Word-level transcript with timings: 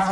Yo 0.00 0.06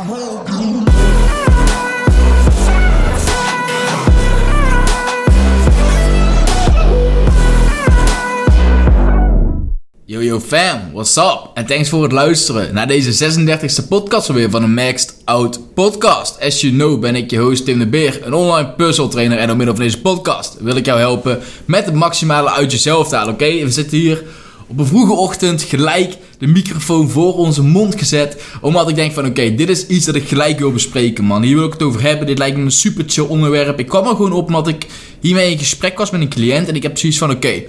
yo 10.21 10.39
fam, 10.39 10.91
what's 10.93 11.17
up? 11.17 11.51
En 11.53 11.65
thanks 11.65 11.89
voor 11.89 12.03
het 12.03 12.11
luisteren 12.11 12.73
naar 12.73 12.87
deze 12.87 13.33
36e 13.33 13.87
podcast 13.87 14.27
weer 14.27 14.49
van 14.49 14.61
de 14.61 14.67
Maxed 14.67 15.21
Out 15.25 15.73
Podcast. 15.73 16.41
As 16.41 16.61
you 16.61 16.73
know 16.73 16.99
ben 16.99 17.15
ik 17.15 17.31
je 17.31 17.37
host 17.37 17.65
Tim 17.65 17.79
de 17.79 17.87
Beer, 17.87 18.19
een 18.25 18.33
online 18.33 18.69
puzzle 18.69 19.07
trainer 19.07 19.37
en 19.37 19.47
door 19.47 19.57
middel 19.57 19.75
van 19.75 19.83
deze 19.83 20.01
podcast 20.01 20.57
wil 20.59 20.75
ik 20.75 20.85
jou 20.85 20.99
helpen 20.99 21.39
met 21.65 21.85
het 21.85 21.93
maximale 21.93 22.51
uit 22.51 22.71
jezelf 22.71 23.07
te 23.07 23.15
halen, 23.15 23.33
oké? 23.33 23.45
We 23.45 23.71
zitten 23.71 23.97
hier 23.97 24.23
op 24.69 24.79
een 24.79 24.85
vroege 24.85 25.13
ochtend 25.13 25.61
gelijk 25.61 26.17
de 26.37 26.47
microfoon 26.47 27.09
voor 27.09 27.35
onze 27.35 27.63
mond 27.63 27.95
gezet. 27.97 28.41
Omdat 28.61 28.89
ik 28.89 28.95
denk 28.95 29.13
van 29.13 29.25
oké, 29.25 29.55
dit 29.55 29.69
is 29.69 29.87
iets 29.87 30.05
dat 30.05 30.15
ik 30.15 30.27
gelijk 30.27 30.59
wil 30.59 30.71
bespreken 30.71 31.23
man. 31.23 31.43
Hier 31.43 31.55
wil 31.55 31.65
ik 31.65 31.73
het 31.73 31.83
over 31.83 32.01
hebben. 32.01 32.27
Dit 32.27 32.37
lijkt 32.37 32.57
me 32.57 32.63
een 32.63 32.71
super 32.71 33.03
chill 33.07 33.23
onderwerp. 33.23 33.79
Ik 33.79 33.87
kwam 33.87 34.07
er 34.07 34.15
gewoon 34.15 34.31
op 34.31 34.47
omdat 34.47 34.67
ik 34.67 34.85
hiermee 35.19 35.51
in 35.51 35.57
gesprek 35.57 35.97
was 35.97 36.09
met 36.09 36.21
een 36.21 36.29
cliënt. 36.29 36.67
En 36.67 36.75
ik 36.75 36.83
heb 36.83 36.97
zoiets 36.97 37.17
van 37.17 37.31
oké, 37.31 37.63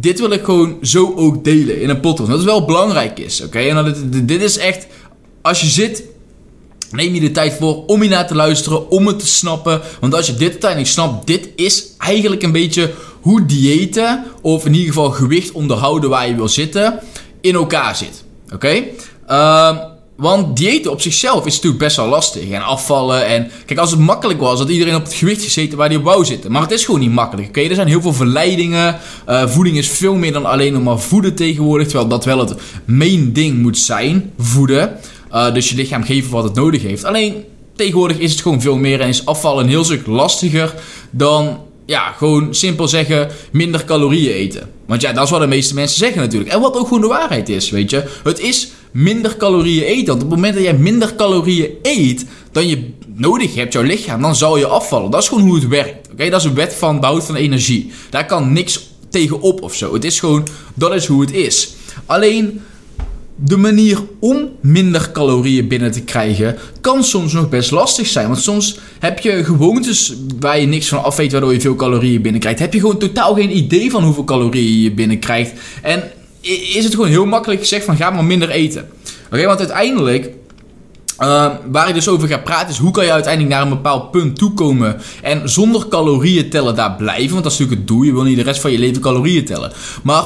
dit 0.00 0.18
wil 0.18 0.30
ik 0.30 0.44
gewoon 0.44 0.78
zo 0.82 1.12
ook 1.16 1.44
delen 1.44 1.80
in 1.80 1.88
een 1.88 2.00
podcast. 2.00 2.28
Dat 2.28 2.38
het 2.38 2.46
wel 2.46 2.64
belangrijk 2.64 3.18
is, 3.18 3.42
oké? 3.42 3.58
En 3.58 3.74
dat 3.74 4.28
dit, 4.28 4.42
is 4.42 4.58
echt, 4.58 4.86
als 5.42 5.60
je 5.60 5.66
zit, 5.66 6.02
neem 6.90 7.14
je 7.14 7.20
de 7.20 7.30
tijd 7.30 7.54
voor 7.54 7.84
om 7.86 8.02
je 8.02 8.08
naar 8.08 8.26
te 8.26 8.34
luisteren, 8.34 8.90
om 8.90 9.06
het 9.06 9.18
te 9.18 9.26
snappen. 9.26 9.80
Want 10.00 10.14
als 10.14 10.26
je 10.26 10.34
dit 10.34 10.50
uiteindelijk 10.50 10.90
snapt, 10.90 11.26
dit 11.26 11.48
is 11.56 11.84
eigenlijk 11.98 12.42
een 12.42 12.52
beetje 12.52 12.90
hoe 13.24 13.46
diëten, 13.46 14.24
of 14.42 14.66
in 14.66 14.72
ieder 14.72 14.88
geval 14.88 15.10
gewicht 15.10 15.52
onderhouden 15.52 16.10
waar 16.10 16.28
je 16.28 16.34
wil 16.34 16.48
zitten, 16.48 16.98
in 17.40 17.54
elkaar 17.54 17.96
zit. 17.96 18.24
Oké? 18.52 18.82
Ehm, 19.26 19.76
want 20.16 20.56
diëten 20.56 20.90
op 20.90 21.00
zichzelf 21.00 21.46
is 21.46 21.54
natuurlijk 21.54 21.82
best 21.82 21.96
wel 21.96 22.08
lastig. 22.08 22.50
En 22.50 22.62
afvallen. 22.62 23.26
En 23.26 23.50
kijk, 23.66 23.78
als 23.78 23.90
het 23.90 24.00
makkelijk 24.00 24.40
was, 24.40 24.58
had 24.58 24.68
iedereen 24.68 24.94
op 24.94 25.02
het 25.02 25.12
gewicht 25.12 25.42
gezeten 25.42 25.78
waar 25.78 25.88
hij 25.88 25.96
op 25.96 26.04
wou 26.04 26.24
zitten. 26.24 26.52
Maar 26.52 26.62
het 26.62 26.70
is 26.70 26.84
gewoon 26.84 27.00
niet 27.00 27.12
makkelijk. 27.12 27.48
Oké, 27.48 27.60
er 27.60 27.74
zijn 27.74 27.88
heel 27.88 28.00
veel 28.00 28.12
verleidingen. 28.12 28.98
Uh, 29.28 29.48
voeding 29.48 29.76
is 29.76 29.88
veel 29.88 30.14
meer 30.14 30.32
dan 30.32 30.46
alleen 30.46 30.82
maar 30.82 30.98
voeden 30.98 31.34
tegenwoordig. 31.34 31.86
Terwijl 31.86 32.08
dat 32.08 32.24
wel 32.24 32.38
het 32.38 32.54
main 32.84 33.32
ding 33.32 33.58
moet 33.58 33.78
zijn: 33.78 34.32
voeden. 34.38 34.98
Uh, 35.32 35.54
dus 35.54 35.68
je 35.68 35.76
lichaam 35.76 36.02
geven 36.02 36.30
wat 36.30 36.44
het 36.44 36.54
nodig 36.54 36.82
heeft. 36.82 37.04
Alleen 37.04 37.44
tegenwoordig 37.76 38.18
is 38.18 38.32
het 38.32 38.40
gewoon 38.40 38.60
veel 38.60 38.76
meer 38.76 39.00
en 39.00 39.08
is 39.08 39.26
afvallen 39.26 39.64
een 39.64 39.70
heel 39.70 39.84
stuk 39.84 40.06
lastiger 40.06 40.74
dan 41.10 41.58
ja, 41.86 42.12
gewoon 42.12 42.54
simpel 42.54 42.88
zeggen, 42.88 43.30
minder 43.52 43.84
calorieën 43.84 44.32
eten. 44.32 44.70
Want 44.86 45.00
ja, 45.00 45.12
dat 45.12 45.24
is 45.24 45.30
wat 45.30 45.40
de 45.40 45.46
meeste 45.46 45.74
mensen 45.74 45.98
zeggen 45.98 46.20
natuurlijk. 46.20 46.52
En 46.52 46.60
wat 46.60 46.76
ook 46.76 46.86
gewoon 46.86 47.02
de 47.02 47.06
waarheid 47.06 47.48
is, 47.48 47.70
weet 47.70 47.90
je. 47.90 48.04
Het 48.24 48.40
is 48.40 48.72
minder 48.90 49.36
calorieën 49.36 49.82
eten. 49.82 50.06
Want 50.06 50.22
op 50.22 50.30
het 50.30 50.36
moment 50.36 50.54
dat 50.54 50.62
jij 50.62 50.74
minder 50.74 51.14
calorieën 51.14 51.70
eet 51.82 52.26
dan 52.52 52.68
je 52.68 52.90
nodig 53.14 53.54
hebt, 53.54 53.72
jouw 53.72 53.82
lichaam, 53.82 54.22
dan 54.22 54.36
zal 54.36 54.56
je 54.56 54.66
afvallen. 54.66 55.10
Dat 55.10 55.22
is 55.22 55.28
gewoon 55.28 55.44
hoe 55.44 55.54
het 55.54 55.68
werkt. 55.68 56.08
Oké, 56.12 56.30
dat 56.30 56.40
is 56.40 56.46
een 56.46 56.54
wet 56.54 56.74
van 56.74 57.00
behoud 57.00 57.24
van 57.24 57.34
energie. 57.34 57.92
Daar 58.10 58.26
kan 58.26 58.52
niks 58.52 58.88
tegenop 59.10 59.62
of 59.62 59.74
zo. 59.74 59.94
Het 59.94 60.04
is 60.04 60.20
gewoon, 60.20 60.46
dat 60.74 60.94
is 60.94 61.06
hoe 61.06 61.20
het 61.20 61.32
is. 61.32 61.74
Alleen 62.06 62.60
de 63.36 63.56
manier 63.56 64.02
om 64.20 64.48
minder 64.60 65.10
calorieën 65.12 65.68
binnen 65.68 65.92
te 65.92 66.02
krijgen 66.02 66.56
kan 66.80 67.04
soms 67.04 67.32
nog 67.32 67.48
best 67.48 67.70
lastig 67.70 68.06
zijn. 68.06 68.26
Want 68.26 68.40
soms 68.40 68.78
heb 68.98 69.18
je 69.18 69.44
gewoontes 69.44 70.14
waar 70.40 70.60
je 70.60 70.66
niks 70.66 70.88
van 70.88 71.04
af 71.04 71.16
weet, 71.16 71.32
waardoor 71.32 71.52
je 71.52 71.60
veel 71.60 71.74
calorieën 71.74 72.22
binnenkrijgt. 72.22 72.58
Heb 72.58 72.72
je 72.72 72.80
gewoon 72.80 72.98
totaal 72.98 73.34
geen 73.34 73.56
idee 73.56 73.90
van 73.90 74.02
hoeveel 74.04 74.24
calorieën 74.24 74.82
je 74.82 74.92
binnenkrijgt. 74.92 75.52
En 75.82 76.02
is 76.74 76.84
het 76.84 76.94
gewoon 76.94 77.08
heel 77.08 77.26
makkelijk 77.26 77.60
gezegd 77.60 77.84
van 77.84 77.96
ga 77.96 78.10
maar 78.10 78.24
minder 78.24 78.50
eten. 78.50 78.88
Oké, 79.30 79.44
want 79.46 79.58
uiteindelijk 79.58 80.30
uh, 81.20 81.50
waar 81.70 81.88
ik 81.88 81.94
dus 81.94 82.08
over 82.08 82.28
ga 82.28 82.38
praten 82.38 82.68
is 82.68 82.78
hoe 82.78 82.90
kan 82.90 83.04
je 83.04 83.12
uiteindelijk 83.12 83.54
naar 83.54 83.62
een 83.62 83.68
bepaald 83.68 84.10
punt 84.10 84.38
toekomen 84.38 85.00
en 85.22 85.48
zonder 85.48 85.88
calorieën 85.88 86.50
tellen 86.50 86.74
daar 86.74 86.96
blijven. 86.96 87.30
Want 87.30 87.42
dat 87.42 87.52
is 87.52 87.58
natuurlijk 87.58 87.88
het 87.88 87.96
doel. 87.96 88.02
Je 88.02 88.12
wil 88.12 88.22
niet 88.22 88.36
de 88.36 88.42
rest 88.42 88.60
van 88.60 88.72
je 88.72 88.78
leven 88.78 89.00
calorieën 89.00 89.44
tellen. 89.44 89.72
Maar 90.02 90.24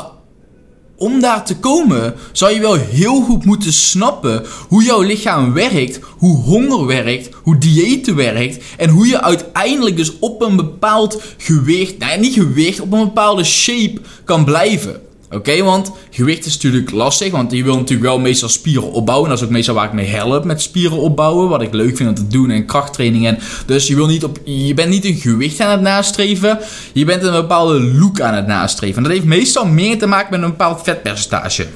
om 0.98 1.20
daar 1.20 1.44
te 1.44 1.56
komen, 1.56 2.14
zou 2.32 2.54
je 2.54 2.60
wel 2.60 2.74
heel 2.74 3.20
goed 3.20 3.44
moeten 3.44 3.72
snappen 3.72 4.46
hoe 4.68 4.82
jouw 4.82 5.00
lichaam 5.00 5.52
werkt, 5.52 6.00
hoe 6.18 6.36
honger 6.36 6.86
werkt, 6.86 7.28
hoe 7.42 7.58
diëten 7.58 8.16
werkt 8.16 8.64
en 8.76 8.88
hoe 8.88 9.06
je 9.06 9.22
uiteindelijk 9.22 9.96
dus 9.96 10.18
op 10.18 10.42
een 10.42 10.56
bepaald 10.56 11.22
gewicht, 11.36 11.98
nou 11.98 12.20
niet 12.20 12.34
gewicht, 12.34 12.80
op 12.80 12.92
een 12.92 13.04
bepaalde 13.04 13.44
shape 13.44 14.00
kan 14.24 14.44
blijven. 14.44 15.07
Oké, 15.30 15.62
want 15.62 15.92
gewicht 16.10 16.46
is 16.46 16.54
natuurlijk 16.54 16.90
lastig, 16.90 17.32
want 17.32 17.52
je 17.52 17.62
wil 17.62 17.74
natuurlijk 17.74 18.08
wel 18.08 18.18
meestal 18.18 18.48
spieren 18.48 18.92
opbouwen. 18.92 19.28
Dat 19.28 19.38
is 19.38 19.44
ook 19.44 19.50
meestal 19.50 19.74
waar 19.74 19.86
ik 19.86 19.92
mee 19.92 20.06
help 20.06 20.44
met 20.44 20.60
spieren 20.60 20.98
opbouwen, 20.98 21.48
wat 21.48 21.62
ik 21.62 21.72
leuk 21.72 21.96
vind 21.96 22.08
om 22.08 22.14
te 22.14 22.26
doen 22.26 22.50
en 22.50 22.66
krachttrainingen. 22.66 23.38
Dus 23.66 23.86
je, 23.86 23.94
wil 23.94 24.06
niet 24.06 24.24
op, 24.24 24.38
je 24.44 24.74
bent 24.74 24.88
niet 24.88 25.04
een 25.04 25.14
gewicht 25.14 25.60
aan 25.60 25.70
het 25.70 25.80
nastreven, 25.80 26.58
je 26.92 27.04
bent 27.04 27.22
een 27.22 27.32
bepaalde 27.32 27.80
look 27.80 28.20
aan 28.20 28.34
het 28.34 28.46
nastreven. 28.46 28.96
En 28.96 29.02
dat 29.02 29.12
heeft 29.12 29.24
meestal 29.24 29.66
meer 29.66 29.98
te 29.98 30.06
maken 30.06 30.30
met 30.30 30.42
een 30.42 30.56
bepaald 30.56 30.80
vetpercentage. 30.82 31.66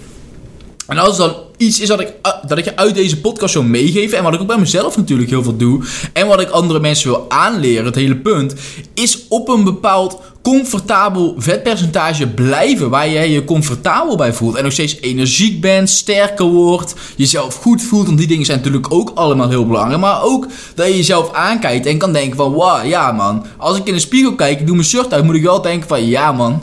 En 0.86 0.98
als 0.98 1.16
dan 1.16 1.34
iets 1.62 1.80
is 1.80 1.88
dat 1.88 2.00
ik, 2.00 2.12
dat 2.46 2.58
ik 2.58 2.64
je 2.64 2.76
uit 2.76 2.94
deze 2.94 3.20
podcast 3.20 3.54
wil 3.54 3.62
meegeven. 3.62 4.18
En 4.18 4.24
wat 4.24 4.34
ik 4.34 4.40
ook 4.40 4.46
bij 4.46 4.58
mezelf 4.58 4.96
natuurlijk 4.96 5.30
heel 5.30 5.42
veel 5.42 5.56
doe. 5.56 5.80
En 6.12 6.26
wat 6.26 6.40
ik 6.40 6.48
andere 6.48 6.80
mensen 6.80 7.10
wil 7.10 7.24
aanleren, 7.28 7.84
het 7.84 7.94
hele 7.94 8.16
punt. 8.16 8.54
Is 8.94 9.18
op 9.28 9.48
een 9.48 9.64
bepaald 9.64 10.20
comfortabel 10.42 11.34
vetpercentage 11.38 12.26
blijven. 12.26 12.90
Waar 12.90 13.10
jij 13.10 13.30
je 13.30 13.44
comfortabel 13.44 14.16
bij 14.16 14.32
voelt. 14.32 14.56
En 14.56 14.62
nog 14.62 14.72
steeds 14.72 15.00
energiek 15.00 15.60
bent, 15.60 15.90
sterker 15.90 16.46
wordt. 16.46 16.94
Jezelf 17.16 17.54
goed 17.54 17.82
voelt. 17.82 18.06
Want 18.06 18.18
die 18.18 18.26
dingen 18.26 18.44
zijn 18.44 18.58
natuurlijk 18.58 18.94
ook 18.94 19.12
allemaal 19.14 19.48
heel 19.48 19.66
belangrijk. 19.66 20.00
Maar 20.00 20.22
ook 20.22 20.46
dat 20.74 20.86
je 20.86 20.96
jezelf 20.96 21.32
aankijkt 21.32 21.86
en 21.86 21.98
kan 21.98 22.12
denken 22.12 22.36
van... 22.36 22.52
Wow, 22.52 22.86
ja 22.86 23.12
man. 23.12 23.46
Als 23.56 23.78
ik 23.78 23.86
in 23.86 23.94
de 23.94 24.00
spiegel 24.00 24.34
kijk, 24.34 24.60
ik 24.60 24.66
doe 24.66 24.76
mijn 24.76 24.88
shirt 24.88 25.12
uit. 25.12 25.24
Moet 25.24 25.34
ik 25.34 25.42
wel 25.42 25.62
denken 25.62 25.88
van... 25.88 26.06
Ja 26.06 26.32
man 26.32 26.62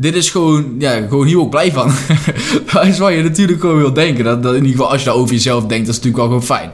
dit 0.00 0.14
is 0.14 0.30
gewoon, 0.30 0.74
ja, 0.78 1.06
gewoon 1.08 1.26
hier 1.26 1.38
ook 1.38 1.50
blij 1.50 1.72
van. 1.72 1.92
dat 2.72 2.86
is 2.86 2.98
wat 2.98 3.12
je 3.12 3.22
natuurlijk 3.22 3.60
gewoon 3.60 3.78
wil 3.78 3.92
denken. 3.92 4.24
Dat, 4.24 4.44
in 4.44 4.54
ieder 4.54 4.70
geval 4.70 4.90
als 4.90 5.00
je 5.00 5.06
dat 5.06 5.16
over 5.16 5.34
jezelf 5.34 5.66
denkt, 5.66 5.86
dat 5.86 5.94
is 5.96 6.02
natuurlijk 6.02 6.16
wel 6.16 6.40
gewoon 6.40 6.58
fijn. 6.58 6.72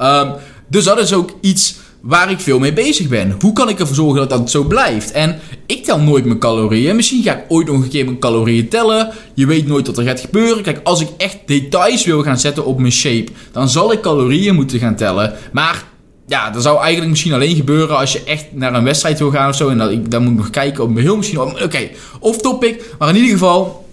Um, 0.00 0.32
dus 0.68 0.84
dat 0.84 0.98
is 0.98 1.12
ook 1.12 1.30
iets 1.40 1.74
waar 2.00 2.30
ik 2.30 2.40
veel 2.40 2.58
mee 2.58 2.72
bezig 2.72 3.08
ben. 3.08 3.36
Hoe 3.40 3.52
kan 3.52 3.68
ik 3.68 3.80
ervoor 3.80 3.94
zorgen 3.96 4.16
dat 4.16 4.30
dat 4.30 4.50
zo 4.50 4.64
blijft? 4.64 5.10
En 5.10 5.38
ik 5.66 5.84
tel 5.84 6.00
nooit 6.00 6.24
mijn 6.24 6.38
calorieën. 6.38 6.96
Misschien 6.96 7.22
ga 7.22 7.36
ik 7.36 7.44
ooit 7.48 7.66
nog 7.66 7.82
een 7.82 7.88
keer 7.88 8.04
mijn 8.04 8.18
calorieën 8.18 8.68
tellen. 8.68 9.08
Je 9.34 9.46
weet 9.46 9.66
nooit 9.66 9.86
wat 9.86 9.98
er 9.98 10.04
gaat 10.04 10.20
gebeuren. 10.20 10.62
Kijk, 10.62 10.80
als 10.84 11.00
ik 11.00 11.08
echt 11.16 11.38
details 11.46 12.04
wil 12.04 12.22
gaan 12.22 12.38
zetten 12.38 12.64
op 12.64 12.78
mijn 12.78 12.92
shape, 12.92 13.32
dan 13.52 13.68
zal 13.68 13.92
ik 13.92 14.00
calorieën 14.00 14.54
moeten 14.54 14.78
gaan 14.78 14.96
tellen. 14.96 15.34
Maar 15.52 15.84
ja, 16.32 16.50
dat 16.50 16.62
zou 16.62 16.80
eigenlijk 16.80 17.10
misschien 17.10 17.32
alleen 17.32 17.56
gebeuren 17.56 17.96
als 17.96 18.12
je 18.12 18.22
echt 18.24 18.46
naar 18.52 18.74
een 18.74 18.84
wedstrijd 18.84 19.18
wil 19.18 19.30
gaan 19.30 19.48
of 19.48 19.56
zo. 19.56 19.68
En 19.68 19.78
dat 19.78 20.10
dan 20.10 20.22
moet 20.22 20.32
ik 20.32 20.38
nog 20.38 20.50
kijken 20.50 20.84
op 20.84 20.96
heel 20.96 21.16
misschien. 21.16 21.40
Oké, 21.40 21.62
okay, 21.62 21.92
off 22.20 22.38
topic. 22.38 22.94
Maar 22.98 23.08
in 23.08 23.14
ieder 23.14 23.30
geval. 23.30 23.86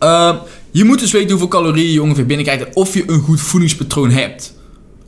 Uh, 0.00 0.36
je 0.70 0.84
moet 0.84 0.98
dus 0.98 1.12
weten 1.12 1.30
hoeveel 1.30 1.48
calorieën 1.48 1.92
je 1.92 2.02
ongeveer 2.02 2.26
binnenkrijgt. 2.26 2.64
En 2.64 2.76
of 2.76 2.94
je 2.94 3.02
een 3.06 3.20
goed 3.20 3.40
voedingspatroon 3.40 4.10
hebt. 4.10 4.54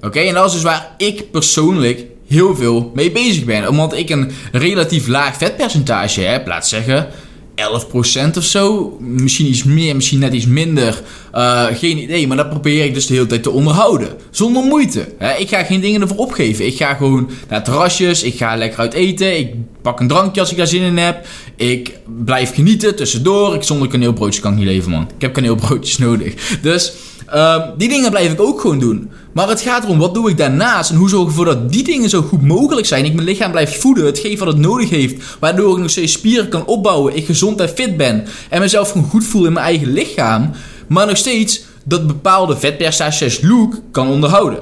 Oké, 0.00 0.20
en 0.20 0.34
dat 0.34 0.46
is 0.46 0.52
dus 0.52 0.62
waar 0.62 0.94
ik 0.96 1.30
persoonlijk 1.30 2.04
heel 2.26 2.56
veel 2.56 2.90
mee 2.94 3.10
bezig 3.10 3.44
ben. 3.44 3.68
Omdat 3.68 3.92
ik 3.92 4.10
een 4.10 4.30
relatief 4.52 5.06
laag 5.06 5.36
vetpercentage 5.36 6.20
heb. 6.20 6.46
Laat 6.46 6.68
zeggen 6.68 7.08
11% 7.54 8.36
of 8.36 8.44
zo. 8.44 8.96
Misschien 9.00 9.46
iets 9.46 9.64
meer, 9.64 9.96
misschien 9.96 10.18
net 10.18 10.32
iets 10.32 10.46
minder. 10.46 11.02
Uh, 11.34 11.66
geen 11.72 11.98
idee. 11.98 12.26
Maar 12.26 12.36
dat 12.36 12.50
probeer 12.50 12.84
ik 12.84 12.94
dus 12.94 13.06
de 13.06 13.14
hele 13.14 13.26
tijd 13.26 13.42
te 13.42 13.50
onderhouden. 13.50 14.08
Zonder 14.30 14.62
moeite. 14.62 15.08
Hè? 15.18 15.36
Ik 15.36 15.48
ga 15.48 15.64
geen 15.64 15.80
dingen 15.80 16.00
ervoor 16.00 16.16
opgeven. 16.16 16.66
Ik 16.66 16.76
ga 16.76 16.94
gewoon 16.94 17.30
naar 17.48 17.64
terrasjes. 17.64 18.22
Ik 18.22 18.36
ga 18.36 18.56
lekker 18.56 18.78
uit 18.78 18.92
eten. 18.92 19.38
Ik 19.38 19.54
pak 19.82 20.00
een 20.00 20.08
drankje 20.08 20.40
als 20.40 20.50
ik 20.50 20.56
daar 20.56 20.66
zin 20.66 20.82
in 20.82 20.96
heb. 20.96 21.26
Ik 21.56 21.98
blijf 22.24 22.54
genieten 22.54 22.96
tussendoor. 22.96 23.54
Ik, 23.54 23.62
zonder 23.62 23.88
kaneelbroodjes 23.88 24.42
kan 24.42 24.52
ik 24.52 24.58
niet 24.58 24.66
leven, 24.66 24.90
man. 24.90 25.02
Ik 25.02 25.20
heb 25.20 25.32
kaneelbroodjes 25.32 25.98
nodig. 26.06 26.58
Dus 26.62 26.92
uh, 27.34 27.62
die 27.76 27.88
dingen 27.88 28.10
blijf 28.10 28.32
ik 28.32 28.40
ook 28.40 28.60
gewoon 28.60 28.78
doen. 28.78 29.10
Maar 29.32 29.48
het 29.48 29.60
gaat 29.60 29.84
erom, 29.84 29.98
wat 29.98 30.14
doe 30.14 30.30
ik 30.30 30.36
daarnaast? 30.36 30.90
En 30.90 30.96
hoe 30.96 31.08
zorg 31.08 31.22
ik 31.22 31.28
ervoor 31.28 31.44
dat 31.44 31.72
die 31.72 31.84
dingen 31.84 32.08
zo 32.08 32.22
goed 32.22 32.42
mogelijk 32.42 32.86
zijn? 32.86 33.04
Ik 33.04 33.14
mijn 33.14 33.26
lichaam 33.26 33.50
blijf 33.50 33.80
voeden, 33.80 34.04
het 34.04 34.18
geeft 34.18 34.38
wat 34.38 34.48
het 34.48 34.58
nodig 34.58 34.90
heeft. 34.90 35.36
Waardoor 35.40 35.72
ik 35.76 35.82
nog 35.82 35.90
steeds 35.90 36.12
spieren 36.12 36.48
kan 36.48 36.66
opbouwen. 36.66 37.16
Ik 37.16 37.26
gezond 37.26 37.60
en 37.60 37.68
fit 37.68 37.96
ben. 37.96 38.24
En 38.48 38.60
mezelf 38.60 38.90
gewoon 38.90 39.08
goed 39.08 39.24
voel 39.24 39.46
in 39.46 39.52
mijn 39.52 39.66
eigen 39.66 39.92
lichaam. 39.92 40.50
Maar 40.86 41.06
nog 41.06 41.16
steeds 41.16 41.62
dat 41.84 42.06
bepaalde 42.06 42.56
vetpercentages 42.56 43.40
look 43.40 43.74
kan 43.90 44.08
onderhouden. 44.08 44.58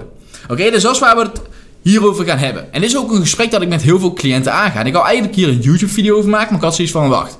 Oké, 0.48 0.70
dus 0.70 0.82
dat 0.82 0.94
is 0.94 1.00
waar 1.00 1.16
we 1.16 1.22
het 1.22 1.40
hierover 1.82 2.24
gaan 2.24 2.38
hebben. 2.38 2.72
En 2.72 2.80
dit 2.80 2.90
is 2.90 2.96
ook 2.96 3.12
een 3.12 3.20
gesprek 3.20 3.50
dat 3.50 3.62
ik 3.62 3.68
met 3.68 3.82
heel 3.82 3.98
veel 3.98 4.12
cliënten 4.12 4.52
aanga. 4.52 4.80
En 4.80 4.86
ik 4.86 4.92
wil 4.92 5.04
eigenlijk 5.04 5.34
hier 5.34 5.48
een 5.48 5.60
YouTube 5.60 5.92
video 5.92 6.16
over 6.16 6.30
maken, 6.30 6.48
maar 6.48 6.58
ik 6.58 6.64
had 6.64 6.74
zoiets 6.74 6.92
van, 6.92 7.08
wacht. 7.08 7.38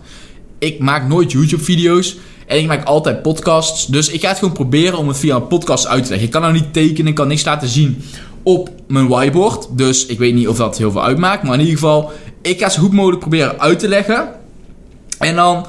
Ik 0.59 0.79
maak 0.79 1.09
nooit 1.09 1.33
YouTube 1.33 1.63
video's. 1.63 2.17
En 2.51 2.59
ik 2.59 2.67
maak 2.67 2.85
altijd 2.85 3.23
podcasts. 3.23 3.87
Dus 3.87 4.09
ik 4.09 4.21
ga 4.21 4.29
het 4.29 4.39
gewoon 4.39 4.55
proberen 4.55 4.99
om 4.99 5.09
het 5.09 5.19
via 5.19 5.37
een 5.37 5.47
podcast 5.47 5.87
uit 5.87 6.03
te 6.03 6.09
leggen. 6.09 6.27
Ik 6.27 6.33
kan 6.33 6.41
nou 6.41 6.53
niet 6.53 6.73
tekenen, 6.73 7.07
ik 7.07 7.15
kan 7.15 7.29
niks 7.29 7.45
laten 7.45 7.69
zien 7.69 8.03
op 8.43 8.71
mijn 8.89 9.09
whiteboard. 9.09 9.67
Dus 9.71 10.07
ik 10.07 10.19
weet 10.19 10.35
niet 10.35 10.49
of 10.49 10.57
dat 10.57 10.79
heel 10.79 10.91
veel 10.91 11.05
uitmaakt. 11.05 11.43
Maar 11.43 11.55
in 11.55 11.61
ieder 11.61 11.75
geval, 11.75 12.13
ik 12.43 12.61
ga 12.61 12.69
zo 12.69 12.81
goed 12.81 12.93
mogelijk 12.93 13.21
proberen 13.21 13.61
uit 13.61 13.79
te 13.79 13.89
leggen. 13.89 14.29
En 15.19 15.35
dan, 15.35 15.67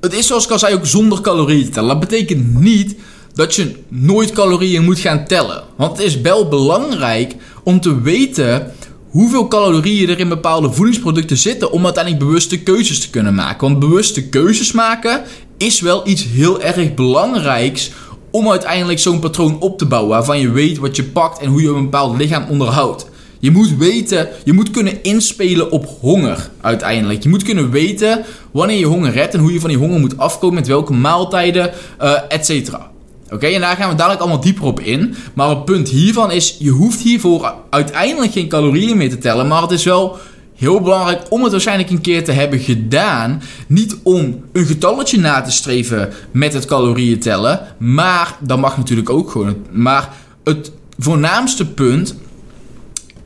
het 0.00 0.12
is 0.12 0.26
zoals 0.26 0.44
ik 0.44 0.50
al 0.50 0.58
zei 0.58 0.74
ook 0.74 0.86
zonder 0.86 1.20
calorieën 1.20 1.64
te 1.64 1.70
tellen. 1.70 1.88
Dat 1.88 2.00
betekent 2.00 2.60
niet 2.60 2.96
dat 3.34 3.54
je 3.54 3.74
nooit 3.88 4.32
calorieën 4.32 4.84
moet 4.84 4.98
gaan 4.98 5.26
tellen. 5.26 5.62
Want 5.76 5.96
het 5.96 6.06
is 6.06 6.20
wel 6.20 6.48
belangrijk 6.48 7.36
om 7.62 7.80
te 7.80 8.00
weten 8.00 8.72
hoeveel 9.08 9.48
calorieën 9.48 10.08
er 10.08 10.18
in 10.18 10.28
bepaalde 10.28 10.72
voedingsproducten 10.72 11.36
zitten 11.36 11.70
om 11.72 11.84
uiteindelijk 11.84 12.24
bewuste 12.24 12.62
keuzes 12.62 13.00
te 13.00 13.10
kunnen 13.10 13.34
maken. 13.34 13.68
Want 13.68 13.78
bewuste 13.78 14.28
keuzes 14.28 14.72
maken 14.72 15.22
is 15.58 15.80
wel 15.80 16.08
iets 16.08 16.24
heel 16.24 16.62
erg 16.62 16.94
belangrijks 16.94 17.90
om 18.30 18.50
uiteindelijk 18.50 18.98
zo'n 18.98 19.18
patroon 19.18 19.60
op 19.60 19.78
te 19.78 19.86
bouwen 19.86 20.10
waarvan 20.10 20.40
je 20.40 20.50
weet 20.50 20.78
wat 20.78 20.96
je 20.96 21.04
pakt 21.04 21.38
en 21.38 21.48
hoe 21.48 21.62
je 21.62 21.68
een 21.68 21.82
bepaald 21.82 22.16
lichaam 22.16 22.44
onderhoudt. 22.48 23.06
Je 23.38 23.50
moet 23.50 23.76
weten, 23.76 24.28
je 24.44 24.52
moet 24.52 24.70
kunnen 24.70 25.02
inspelen 25.02 25.70
op 25.70 25.86
honger 26.00 26.50
uiteindelijk. 26.60 27.22
Je 27.22 27.28
moet 27.28 27.42
kunnen 27.42 27.70
weten 27.70 28.24
wanneer 28.50 28.78
je 28.78 28.86
honger 28.86 29.14
hebt 29.14 29.34
en 29.34 29.40
hoe 29.40 29.52
je 29.52 29.60
van 29.60 29.68
die 29.68 29.78
honger 29.78 30.00
moet 30.00 30.18
afkomen 30.18 30.54
met 30.54 30.66
welke 30.66 30.92
maaltijden, 30.92 31.70
uh, 32.02 32.12
et 32.28 32.46
cetera. 32.46 32.90
Oké, 33.30 33.46
en 33.46 33.60
daar 33.60 33.76
gaan 33.76 33.90
we 33.90 33.96
dadelijk 33.96 34.20
allemaal 34.20 34.40
dieper 34.40 34.64
op 34.64 34.80
in. 34.80 35.14
Maar 35.34 35.48
het 35.48 35.64
punt 35.64 35.88
hiervan 35.88 36.30
is, 36.30 36.56
je 36.58 36.70
hoeft 36.70 37.00
hiervoor 37.00 37.54
uiteindelijk 37.70 38.32
geen 38.32 38.48
calorieën 38.48 38.96
meer 38.96 39.10
te 39.10 39.18
tellen. 39.18 39.48
Maar 39.48 39.62
het 39.62 39.70
is 39.70 39.84
wel 39.84 40.16
heel 40.56 40.80
belangrijk 40.80 41.22
om 41.28 41.42
het 41.42 41.52
waarschijnlijk 41.52 41.90
een 41.90 42.00
keer 42.00 42.24
te 42.24 42.32
hebben 42.32 42.58
gedaan. 42.58 43.42
Niet 43.66 43.96
om 44.02 44.44
een 44.52 44.66
getalletje 44.66 45.18
na 45.18 45.40
te 45.40 45.50
streven 45.50 46.12
met 46.30 46.52
het 46.52 46.64
calorieën 46.64 47.18
tellen. 47.18 47.60
Maar 47.78 48.36
dat 48.40 48.58
mag 48.58 48.76
natuurlijk 48.76 49.10
ook 49.10 49.30
gewoon. 49.30 49.56
Maar 49.70 50.12
het 50.44 50.72
voornaamste 50.98 51.66
punt 51.66 52.14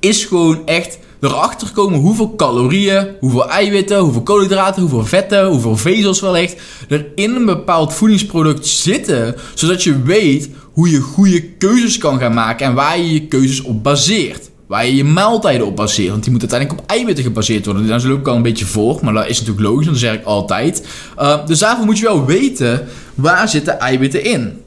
is 0.00 0.24
gewoon 0.24 0.66
echt 0.66 0.98
erachter 1.20 1.70
komen 1.72 1.98
hoeveel 1.98 2.34
calorieën, 2.36 3.08
hoeveel 3.20 3.50
eiwitten, 3.50 3.98
hoeveel 3.98 4.22
koolhydraten, 4.22 4.80
hoeveel 4.80 5.04
vetten, 5.04 5.46
hoeveel 5.46 5.76
vezels 5.76 6.20
wellicht 6.20 6.62
er 6.88 7.06
in 7.14 7.34
een 7.34 7.44
bepaald 7.44 7.94
voedingsproduct 7.94 8.66
zitten, 8.66 9.34
zodat 9.54 9.82
je 9.82 10.02
weet 10.02 10.48
hoe 10.72 10.90
je 10.90 11.00
goede 11.00 11.42
keuzes 11.42 11.98
kan 11.98 12.18
gaan 12.18 12.34
maken 12.34 12.66
en 12.66 12.74
waar 12.74 12.98
je 12.98 13.12
je 13.12 13.26
keuzes 13.26 13.60
op 13.60 13.82
baseert. 13.82 14.50
Waar 14.70 14.87
je 14.87 14.94
je 14.94 15.05
maaltijden 15.05 15.67
op 15.67 15.76
baseert. 15.76 16.11
Want 16.11 16.22
die 16.22 16.31
moeten 16.31 16.50
uiteindelijk 16.50 16.90
op 16.90 16.96
eiwitten 16.96 17.25
gebaseerd 17.25 17.64
worden. 17.64 17.87
Daar 17.87 18.06
loop 18.06 18.19
ik 18.19 18.28
al 18.28 18.37
een 18.37 18.43
beetje 18.43 18.64
voor. 18.64 18.99
Maar 19.02 19.12
dat 19.12 19.28
is 19.28 19.38
natuurlijk 19.38 19.67
logisch. 19.67 19.87
Dat 19.87 19.96
zeg 19.96 20.14
ik 20.14 20.25
altijd. 20.25 20.87
Uh, 21.19 21.46
dus 21.46 21.58
daarvoor 21.58 21.84
moet 21.84 21.99
je 21.99 22.05
wel 22.05 22.25
weten. 22.25 22.87
Waar 23.14 23.49
zitten 23.49 23.81
eiwitten 23.81 24.25
in? 24.25 24.62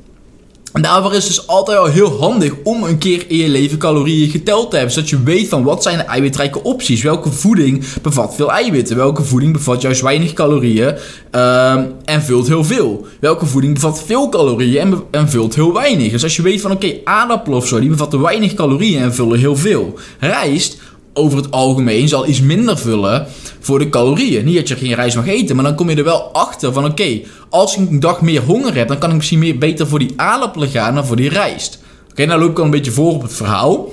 En 0.73 0.81
daarvoor 0.81 1.13
is 1.13 1.27
het 1.27 1.35
dus 1.35 1.47
altijd 1.47 1.77
wel 1.77 1.87
heel 1.87 2.19
handig 2.19 2.53
om 2.63 2.83
een 2.83 2.97
keer 2.97 3.25
in 3.27 3.37
je 3.37 3.49
leven 3.49 3.77
calorieën 3.77 4.29
geteld 4.29 4.69
te 4.69 4.75
hebben. 4.75 4.93
Zodat 4.93 5.09
je 5.09 5.23
weet 5.23 5.47
van 5.49 5.63
wat 5.63 5.83
zijn 5.83 5.97
de 5.97 6.03
eiwitrijke 6.03 6.63
opties. 6.63 7.01
Welke 7.03 7.31
voeding 7.31 7.85
bevat 8.01 8.35
veel 8.35 8.51
eiwitten. 8.51 8.95
Welke 8.95 9.23
voeding 9.23 9.53
bevat 9.53 9.81
juist 9.81 10.01
weinig 10.01 10.33
calorieën 10.33 10.87
um, 10.87 11.93
en 12.05 12.21
vult 12.21 12.47
heel 12.47 12.63
veel. 12.63 13.05
Welke 13.19 13.45
voeding 13.45 13.73
bevat 13.73 14.03
veel 14.05 14.29
calorieën 14.29 14.79
en, 14.79 15.03
en 15.11 15.29
vult 15.29 15.55
heel 15.55 15.73
weinig. 15.73 16.11
Dus 16.11 16.23
als 16.23 16.35
je 16.35 16.41
weet 16.41 16.61
van 16.61 16.71
oké, 16.71 16.85
okay, 16.85 17.01
aardappelen 17.03 17.57
of 17.57 17.67
zo, 17.67 17.79
die 17.79 17.89
bevatten 17.89 18.21
weinig 18.21 18.53
calorieën 18.53 19.01
en 19.01 19.13
vullen 19.13 19.39
heel 19.39 19.55
veel. 19.55 19.93
Rijst 20.19 20.77
over 21.13 21.37
het 21.37 21.51
algemeen 21.51 22.07
zal 22.07 22.27
iets 22.27 22.41
minder 22.41 22.77
vullen 22.77 23.27
voor 23.59 23.79
de 23.79 23.89
calorieën. 23.89 24.45
Niet 24.45 24.55
dat 24.55 24.67
je 24.67 24.75
geen 24.75 24.93
rijst 24.93 25.15
mag 25.15 25.27
eten, 25.27 25.55
maar 25.55 25.65
dan 25.65 25.75
kom 25.75 25.89
je 25.89 25.95
er 25.95 26.03
wel 26.03 26.33
achter 26.33 26.73
van 26.73 26.85
oké, 26.85 27.21
als 27.49 27.77
ik 27.77 27.89
een 27.89 27.99
dag 27.99 28.21
meer 28.21 28.41
honger 28.41 28.75
heb, 28.75 28.87
dan 28.87 28.97
kan 28.97 29.09
ik 29.09 29.15
misschien 29.15 29.39
meer, 29.39 29.57
beter 29.57 29.87
voor 29.87 29.99
die 29.99 30.13
aardappelen 30.15 30.69
gaan 30.69 30.95
dan 30.95 31.05
voor 31.05 31.15
die 31.15 31.29
rijst. 31.29 31.79
Oké, 32.11 32.25
nou 32.25 32.39
loop 32.39 32.49
ik 32.49 32.57
al 32.59 32.65
een 32.65 32.71
beetje 32.71 32.91
voor 32.91 33.13
op 33.13 33.21
het 33.21 33.33
verhaal. 33.33 33.91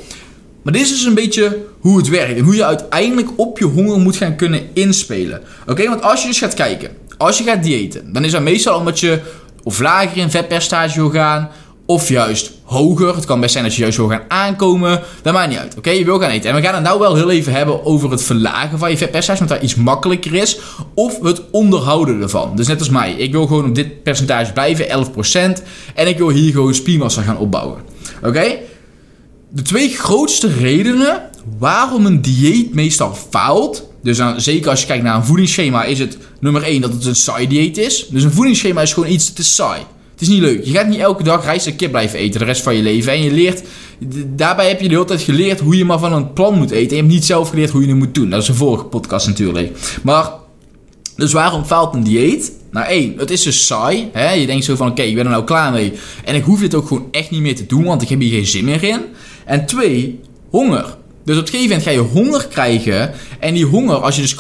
Maar 0.63 0.73
dit 0.73 0.83
is 0.83 0.89
dus 0.89 1.05
een 1.05 1.15
beetje 1.15 1.59
hoe 1.81 1.97
het 1.97 2.09
werkt 2.09 2.39
en 2.39 2.45
hoe 2.45 2.55
je 2.55 2.65
uiteindelijk 2.65 3.29
op 3.37 3.59
je 3.59 3.65
honger 3.65 3.99
moet 3.99 4.17
gaan 4.17 4.37
kunnen 4.37 4.63
inspelen. 4.73 5.41
Oké, 5.67 5.89
want 5.89 6.03
als 6.03 6.23
je 6.23 6.29
dus 6.29 6.39
gaat 6.39 6.55
kijken, 6.55 6.91
als 7.19 7.39
je 7.39 7.45
gaat 7.45 7.63
diëten, 7.63 8.13
dan 8.13 8.25
is 8.25 8.33
dat 8.33 8.43
meestal 8.43 8.79
omdat 8.79 9.01
je 9.01 9.21
of 9.63 9.81
lager 9.81 10.17
in 10.17 10.31
vetpercentage 10.31 11.01
wil 11.01 11.11
gaan, 11.11 11.51
of 11.87 12.09
juist 12.09 12.53
hoger. 12.71 13.15
Het 13.15 13.25
kan 13.25 13.41
best 13.41 13.53
zijn 13.53 13.65
dat 13.65 13.75
je 13.75 13.81
juist 13.81 13.97
wil 13.97 14.09
gaan 14.09 14.23
aankomen. 14.29 15.01
Dat 15.23 15.33
maakt 15.33 15.49
niet 15.49 15.59
uit. 15.59 15.77
Oké, 15.77 15.91
je 15.91 16.05
wil 16.05 16.19
gaan 16.19 16.31
eten. 16.31 16.51
En 16.51 16.57
we 16.57 16.63
gaan 16.63 16.75
het 16.75 16.83
nou 16.83 16.99
wel 16.99 17.15
heel 17.15 17.31
even 17.31 17.53
hebben 17.53 17.85
over 17.85 18.11
het 18.11 18.23
verlagen 18.23 18.79
van 18.79 18.91
je 18.91 18.97
vetpercentage. 18.97 19.39
Want 19.39 19.61
dat 19.61 19.71
iets 19.71 19.75
makkelijker 19.75 20.35
is. 20.35 20.59
Of 20.95 21.21
het 21.23 21.43
onderhouden 21.51 22.23
ervan. 22.23 22.57
Dus 22.57 22.67
net 22.67 22.79
als 22.79 22.89
mij. 22.89 23.13
Ik 23.13 23.33
wil 23.33 23.47
gewoon 23.47 23.65
op 23.65 23.75
dit 23.75 24.03
percentage 24.03 24.53
blijven. 24.53 25.07
11%. 25.59 25.63
En 25.95 26.09
ik 26.09 26.19
wil 26.19 26.29
hier 26.29 26.53
gewoon 26.53 26.75
spiermassa 26.75 27.23
gaan 27.23 27.39
opbouwen. 27.39 27.79
Oké? 28.23 28.59
De 29.49 29.63
twee 29.63 29.89
grootste 29.89 30.49
redenen 30.49 31.23
waarom 31.59 32.07
een 32.07 32.23
dieet 32.23 32.75
meestal 32.75 33.15
faalt. 33.31 33.89
Dus 34.03 34.17
dan, 34.17 34.41
zeker 34.41 34.71
als 34.71 34.81
je 34.81 34.87
kijkt 34.87 35.05
naar 35.05 35.17
een 35.17 35.25
voedingsschema. 35.25 35.85
Is 35.85 35.99
het 35.99 36.19
nummer 36.41 36.63
1 36.63 36.81
dat 36.81 36.93
het 36.93 37.05
een 37.05 37.17
saai 37.17 37.47
dieet 37.47 37.79
is. 37.79 38.07
Dus 38.11 38.23
een 38.23 38.33
voedingsschema 38.33 38.83
is 38.83 38.93
gewoon 38.93 39.11
iets 39.11 39.33
te 39.33 39.45
saai. 39.45 39.81
Het 40.21 40.29
is 40.29 40.35
niet 40.35 40.45
leuk. 40.45 40.65
Je 40.65 40.73
gaat 40.73 40.87
niet 40.87 40.99
elke 40.99 41.23
dag 41.23 41.45
rijst 41.45 41.67
en 41.67 41.77
kip 41.77 41.91
blijven 41.91 42.19
eten 42.19 42.41
de 42.41 42.47
rest 42.47 42.63
van 42.63 42.77
je 42.77 42.83
leven. 42.83 43.13
En 43.13 43.23
je 43.23 43.31
leert, 43.33 43.63
daarbij 44.27 44.69
heb 44.69 44.81
je 44.81 44.89
de 44.89 44.95
hele 44.95 45.07
tijd 45.07 45.23
geleerd 45.23 45.61
hoe 45.61 45.77
je 45.77 45.85
maar 45.85 45.99
van 45.99 46.13
een 46.13 46.33
plan 46.33 46.55
moet 46.55 46.71
eten. 46.71 46.89
En 46.89 46.95
je 46.97 47.01
hebt 47.03 47.13
niet 47.13 47.25
zelf 47.25 47.49
geleerd 47.49 47.71
hoe 47.71 47.81
je 47.83 47.89
het 47.89 47.97
moet 47.97 48.15
doen. 48.15 48.31
Dat 48.31 48.43
is 48.43 48.49
een 48.49 48.55
vorige 48.55 48.85
podcast 48.85 49.27
natuurlijk. 49.27 49.99
Maar, 50.03 50.31
dus 51.17 51.33
waarom 51.33 51.65
faalt 51.65 51.95
een 51.95 52.03
dieet? 52.03 52.53
Nou 52.71 52.87
één, 52.87 53.15
het 53.17 53.31
is 53.31 53.43
dus 53.43 53.67
saai. 53.67 54.11
Je 54.37 54.47
denkt 54.47 54.65
zo 54.65 54.77
van, 54.77 54.91
oké, 54.91 55.03
ik 55.03 55.15
ben 55.15 55.25
er 55.25 55.31
nou 55.31 55.45
klaar 55.45 55.73
mee. 55.73 55.93
En 56.25 56.35
ik 56.35 56.45
hoef 56.45 56.61
dit 56.61 56.75
ook 56.75 56.87
gewoon 56.87 57.09
echt 57.11 57.31
niet 57.31 57.41
meer 57.41 57.57
te 57.57 57.67
doen, 57.67 57.85
want 57.85 58.03
ik 58.03 58.09
heb 58.09 58.21
hier 58.21 58.33
geen 58.33 58.47
zin 58.47 58.65
meer 58.65 58.83
in. 58.83 59.01
En 59.45 59.67
twee, 59.67 60.21
honger. 60.51 60.97
Dus 61.25 61.37
op 61.37 61.43
een 61.43 61.49
gegeven 61.49 61.69
moment 61.69 61.83
ga 61.83 61.91
je 61.91 62.21
honger 62.21 62.47
krijgen. 62.47 63.13
En 63.41 63.55
die 63.55 63.65
honger, 63.65 63.97
als 63.97 64.17
je 64.17 64.23
dus 64.23 64.37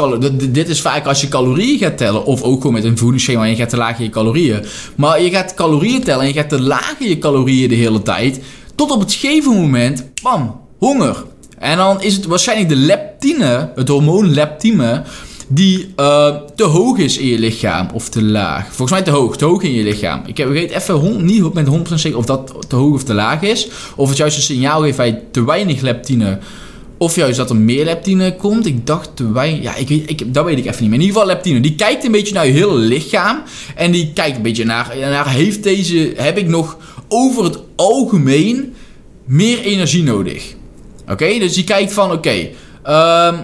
dit 0.50 0.68
is 0.68 0.80
vaak 0.80 1.06
als 1.06 1.20
je 1.20 1.28
calorieën 1.28 1.78
gaat 1.78 1.96
tellen. 1.96 2.24
Of 2.24 2.42
ook 2.42 2.60
gewoon 2.60 2.72
met 2.72 2.84
een 2.84 2.98
voedingsschema 2.98 3.42
en 3.42 3.50
je 3.50 3.56
gaat 3.56 3.68
te 3.68 3.76
laag 3.76 3.98
je 3.98 4.08
calorieën. 4.08 4.64
Maar 4.94 5.22
je 5.22 5.30
gaat 5.30 5.54
calorieën 5.54 6.02
tellen 6.02 6.20
en 6.20 6.28
je 6.28 6.34
gaat 6.34 6.48
te 6.48 6.60
laag 6.60 6.96
je 6.98 7.18
calorieën 7.18 7.68
de 7.68 7.74
hele 7.74 8.02
tijd. 8.02 8.40
Tot 8.74 8.90
op 8.90 9.00
het 9.00 9.12
gegeven 9.12 9.52
moment, 9.52 10.04
bam, 10.22 10.60
honger. 10.78 11.24
En 11.58 11.76
dan 11.76 12.02
is 12.02 12.14
het 12.14 12.24
waarschijnlijk 12.24 12.68
de 12.68 12.76
leptine, 12.76 13.72
het 13.74 13.88
hormoon 13.88 14.30
leptine, 14.30 15.02
die 15.48 15.92
uh, 15.96 16.36
te 16.54 16.64
hoog 16.64 16.98
is 16.98 17.18
in 17.18 17.26
je 17.26 17.38
lichaam. 17.38 17.88
Of 17.92 18.08
te 18.08 18.22
laag. 18.22 18.66
Volgens 18.66 18.90
mij 18.90 19.02
te 19.02 19.10
hoog, 19.10 19.36
te 19.36 19.44
hoog 19.44 19.62
in 19.62 19.72
je 19.72 19.82
lichaam. 19.82 20.22
Ik 20.26 20.36
weet 20.36 20.70
even 20.70 21.24
niet 21.24 21.54
met 21.54 21.66
100% 21.66 21.94
zeker 21.94 22.18
of 22.18 22.24
dat 22.24 22.54
te 22.68 22.76
hoog 22.76 22.94
of 22.94 23.04
te 23.04 23.14
laag 23.14 23.42
is. 23.42 23.68
Of 23.96 24.08
het 24.08 24.18
juist 24.18 24.36
een 24.36 24.42
signaal 24.42 24.80
geeft 24.80 24.96
bij 24.96 25.22
te 25.30 25.44
weinig 25.44 25.80
leptine 25.80 26.38
of 27.00 27.14
juist 27.14 27.36
dat 27.36 27.50
er 27.50 27.56
meer 27.56 27.84
leptine 27.84 28.36
komt. 28.36 28.66
Ik 28.66 28.86
dacht 28.86 29.10
weinig. 29.32 29.62
Ja, 29.62 29.74
ik 29.74 29.88
weet, 29.88 30.10
ik, 30.10 30.34
dat 30.34 30.44
weet 30.44 30.58
ik 30.58 30.66
even 30.66 30.82
niet. 30.82 30.92
In 30.92 31.00
ieder 31.00 31.14
geval 31.14 31.26
leptine. 31.26 31.60
Die 31.60 31.74
kijkt 31.74 32.04
een 32.04 32.10
beetje 32.12 32.34
naar 32.34 32.46
je 32.46 32.52
hele 32.52 32.74
lichaam. 32.74 33.42
En 33.76 33.90
die 33.90 34.10
kijkt 34.12 34.36
een 34.36 34.42
beetje 34.42 34.64
naar, 34.64 34.96
naar 34.98 35.30
heeft 35.30 35.62
deze, 35.62 36.12
heb 36.16 36.38
ik 36.38 36.48
nog 36.48 36.76
over 37.08 37.44
het 37.44 37.58
algemeen 37.76 38.74
meer 39.24 39.60
energie 39.60 40.02
nodig? 40.02 40.54
Oké, 41.08 41.38
dus 41.38 41.54
die 41.54 41.64
kijkt 41.64 41.92
van 41.92 42.12
oké. 42.12 42.48
Ehm, 42.82 43.36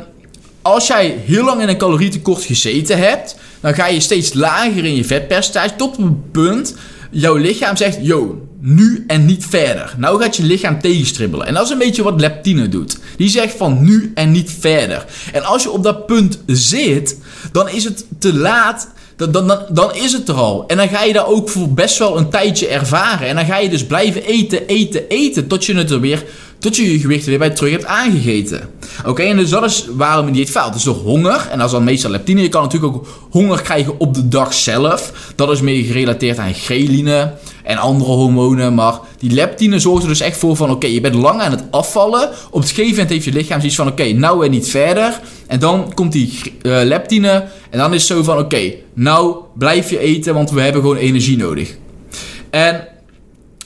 als 0.63 0.87
jij 0.87 1.17
heel 1.25 1.45
lang 1.45 1.63
in 1.63 1.69
een 1.69 1.79
calorietekort 1.79 2.45
gezeten 2.45 2.99
hebt, 2.99 3.37
dan 3.61 3.75
ga 3.75 3.87
je 3.87 4.01
steeds 4.01 4.33
lager 4.33 4.85
in 4.85 4.95
je 4.95 5.05
vetpercentage 5.05 5.77
tot 5.77 5.99
een 5.99 6.23
punt 6.31 6.75
jouw 7.11 7.37
lichaam 7.37 7.77
zegt, 7.77 7.99
yo, 8.01 8.46
nu 8.61 9.05
en 9.07 9.27
niet 9.27 9.47
verder. 9.47 9.95
Nou 9.97 10.23
gaat 10.23 10.37
je 10.37 10.43
lichaam 10.43 10.81
tegenstribbelen. 10.81 11.47
En 11.47 11.55
dat 11.55 11.65
is 11.65 11.71
een 11.71 11.79
beetje 11.79 12.03
wat 12.03 12.21
leptine 12.21 12.69
doet. 12.69 12.99
Die 13.17 13.29
zegt 13.29 13.57
van 13.57 13.85
nu 13.85 14.13
en 14.15 14.31
niet 14.31 14.51
verder. 14.59 15.05
En 15.33 15.45
als 15.45 15.63
je 15.63 15.71
op 15.71 15.83
dat 15.83 16.07
punt 16.07 16.39
zit, 16.47 17.19
dan 17.53 17.69
is 17.69 17.85
het 17.85 18.07
te 18.19 18.35
laat. 18.35 18.89
Dan, 19.17 19.33
dan, 19.33 19.59
dan 19.69 19.95
is 19.95 20.13
het 20.13 20.29
er 20.29 20.35
al. 20.35 20.65
En 20.67 20.77
dan 20.77 20.89
ga 20.89 21.03
je 21.03 21.13
daar 21.13 21.27
ook 21.27 21.49
voor 21.49 21.73
best 21.73 21.99
wel 21.99 22.19
een 22.19 22.31
tijdje 22.31 22.69
ervaren. 22.69 23.29
En 23.29 23.37
dan 23.37 23.45
ga 23.45 23.59
je 23.59 23.69
dus 23.69 23.87
blijven 23.87 24.25
eten, 24.25 24.67
eten, 24.67 25.09
eten. 25.09 25.47
Tot 25.47 25.65
je 25.65 25.75
het 25.75 25.91
er 25.91 26.01
weer 26.01 26.25
tot 26.59 26.77
je 26.77 26.93
je 26.93 26.99
gewicht 26.99 27.27
weer 27.27 27.39
bij 27.39 27.51
terug 27.51 27.71
hebt 27.71 27.85
aangegeten. 27.85 28.69
Oké, 29.05 29.23
en 29.23 29.37
dus 29.37 29.51
dat 29.51 29.65
is 29.65 29.87
waarom 29.91 30.27
een 30.27 30.33
dieet 30.33 30.51
faalt. 30.51 30.73
Dus 30.73 30.83
de 30.83 30.91
honger, 30.91 31.49
en 31.51 31.59
dat 31.59 31.67
is 31.67 31.73
dan 31.73 31.85
meestal 31.85 32.11
leptine. 32.11 32.43
Je 32.43 32.49
kan 32.49 32.63
natuurlijk 32.63 32.95
ook 32.95 33.07
honger 33.31 33.63
krijgen 33.63 34.01
op 34.01 34.15
de 34.15 34.29
dag 34.29 34.55
zelf. 34.55 35.13
Dat 35.35 35.51
is 35.51 35.61
meer 35.61 35.85
gerelateerd 35.85 36.39
aan 36.39 36.55
ghreline 36.55 37.33
en 37.67 37.77
andere 37.77 38.11
hormonen. 38.11 38.75
Maar 38.75 38.99
die 39.19 39.31
leptine 39.31 39.79
zorgt 39.79 40.03
er 40.03 40.09
dus 40.09 40.21
echt 40.21 40.39
voor 40.39 40.57
van... 40.57 40.71
oké, 40.71 40.87
je 40.87 41.01
bent 41.01 41.15
lang 41.15 41.41
aan 41.41 41.51
het 41.51 41.65
afvallen. 41.71 42.31
Op 42.51 42.61
het 42.61 42.69
gegeven 42.69 42.91
moment 42.91 43.11
heeft 43.11 43.25
je 43.25 43.33
lichaam 43.33 43.59
zoiets 43.59 43.77
van... 43.77 43.89
oké, 43.89 44.13
nou 44.13 44.45
en 44.45 44.51
niet 44.51 44.69
verder. 44.69 45.21
En 45.47 45.59
dan 45.59 45.95
komt 45.95 46.13
die 46.13 46.41
uh, 46.63 46.79
leptine. 46.83 47.45
En 47.71 47.79
dan 47.79 47.95
is 47.95 48.09
het 48.09 48.17
zo 48.17 48.23
van... 48.23 48.39
oké, 48.39 48.73
nou 48.95 49.37
blijf 49.55 49.91
je 49.91 49.99
eten, 49.99 50.35
want 50.35 50.51
we 50.51 50.61
hebben 50.61 50.81
gewoon 50.81 50.97
energie 50.97 51.37
nodig. 51.37 51.77
En 52.51 52.89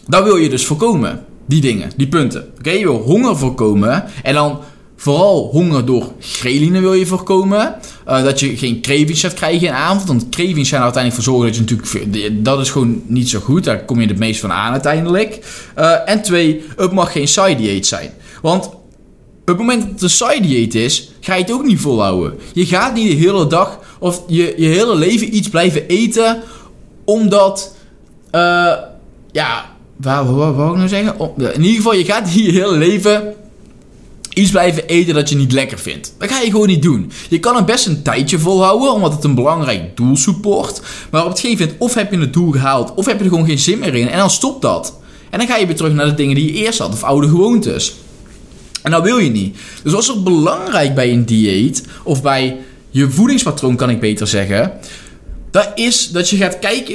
dat 0.06 0.24
wil 0.24 0.36
je 0.36 0.48
dus 0.48 0.66
voorkomen. 0.66 1.24
Die 1.46 1.60
dingen, 1.60 1.90
die 1.96 2.08
punten. 2.08 2.52
Oké, 2.58 2.70
je 2.70 2.84
wil 2.84 3.00
honger 3.00 3.36
voorkomen. 3.36 4.04
En 4.22 4.34
dan 4.34 4.58
vooral 4.96 5.48
honger 5.52 5.84
door 5.84 6.12
ghreline 6.20 6.80
wil 6.80 6.94
je 6.94 7.06
voorkomen. 7.06 7.74
Uh, 8.10 8.22
dat 8.22 8.40
je 8.40 8.56
geen 8.56 8.80
cravings 8.80 9.20
gaat 9.20 9.34
krijgen 9.34 9.66
in 9.66 9.72
avond. 9.72 10.08
Want 10.08 10.28
cravings 10.28 10.68
zijn 10.68 10.82
uiteindelijk 10.82 11.22
voor 11.22 11.32
zorgen 11.34 11.46
dat 11.46 11.68
je 11.68 11.76
natuurlijk... 11.76 12.44
Dat 12.44 12.60
is 12.60 12.70
gewoon 12.70 13.02
niet 13.06 13.28
zo 13.28 13.40
goed. 13.40 13.64
Daar 13.64 13.84
kom 13.84 14.00
je 14.00 14.06
het 14.06 14.18
meest 14.18 14.40
van 14.40 14.52
aan 14.52 14.72
uiteindelijk. 14.72 15.38
Uh, 15.78 16.08
en 16.08 16.22
twee, 16.22 16.62
het 16.76 16.92
mag 16.92 17.12
geen 17.12 17.28
side 17.28 17.56
dieet 17.56 17.86
zijn. 17.86 18.10
Want 18.42 18.66
op 18.66 18.78
het 19.44 19.58
moment 19.58 19.82
dat 19.82 19.90
het 19.90 20.02
een 20.02 20.10
side 20.10 20.40
dieet 20.40 20.74
is, 20.74 21.12
ga 21.20 21.34
je 21.34 21.42
het 21.42 21.52
ook 21.52 21.64
niet 21.64 21.80
volhouden. 21.80 22.38
Je 22.52 22.66
gaat 22.66 22.94
niet 22.94 23.10
de 23.10 23.16
hele 23.16 23.46
dag 23.46 23.78
of 23.98 24.22
je, 24.26 24.54
je 24.56 24.66
hele 24.66 24.96
leven 24.96 25.36
iets 25.36 25.48
blijven 25.48 25.86
eten. 25.86 26.42
Omdat... 27.04 27.74
Uh, 28.32 28.72
ja, 29.32 29.64
wat, 29.96 30.26
wou 30.26 30.70
ik 30.70 30.76
nou 30.76 30.88
zeggen? 30.88 31.14
In 31.36 31.62
ieder 31.62 31.76
geval, 31.76 31.94
je 31.94 32.04
gaat 32.04 32.32
je 32.32 32.52
hele 32.52 32.76
leven 32.76 33.34
iets 34.40 34.50
blijven 34.50 34.86
eten 34.86 35.14
dat 35.14 35.28
je 35.28 35.36
niet 35.36 35.52
lekker 35.52 35.78
vindt. 35.78 36.14
Dat 36.18 36.30
ga 36.30 36.40
je 36.40 36.50
gewoon 36.50 36.66
niet 36.66 36.82
doen. 36.82 37.10
Je 37.28 37.40
kan 37.40 37.56
het 37.56 37.66
best 37.66 37.86
een 37.86 38.02
tijdje 38.02 38.38
volhouden, 38.38 38.92
omdat 38.92 39.12
het 39.12 39.24
een 39.24 39.34
belangrijk 39.34 39.96
doel 39.96 40.16
support. 40.16 40.80
Maar 41.10 41.24
op 41.24 41.30
het 41.30 41.40
gegeven 41.40 41.64
moment, 41.64 41.82
of 41.82 41.94
heb 41.94 42.12
je 42.12 42.18
het 42.18 42.32
doel 42.32 42.50
gehaald, 42.50 42.94
of 42.94 43.06
heb 43.06 43.18
je 43.18 43.24
er 43.24 43.30
gewoon 43.30 43.46
geen 43.46 43.58
zin 43.58 43.78
meer 43.78 43.94
in. 43.94 44.08
En 44.08 44.18
dan 44.18 44.30
stopt 44.30 44.62
dat. 44.62 44.98
En 45.30 45.38
dan 45.38 45.48
ga 45.48 45.56
je 45.56 45.66
weer 45.66 45.76
terug 45.76 45.92
naar 45.92 46.06
de 46.06 46.14
dingen 46.14 46.34
die 46.34 46.52
je 46.52 46.64
eerst 46.64 46.78
had, 46.78 46.92
of 46.92 47.02
oude 47.02 47.28
gewoontes. 47.28 47.94
En 48.82 48.90
dat 48.90 49.02
wil 49.02 49.18
je 49.18 49.30
niet. 49.30 49.56
Dus 49.82 49.92
wat 49.92 50.02
is 50.02 50.08
er 50.08 50.22
belangrijk 50.22 50.94
bij 50.94 51.12
een 51.12 51.24
dieet, 51.24 51.86
of 52.04 52.22
bij 52.22 52.56
je 52.90 53.10
voedingspatroon 53.10 53.76
kan 53.76 53.90
ik 53.90 54.00
beter 54.00 54.26
zeggen, 54.26 54.72
dat 55.50 55.70
is 55.74 56.08
dat 56.08 56.28
je 56.28 56.36
gaat 56.36 56.58
kijken, 56.58 56.94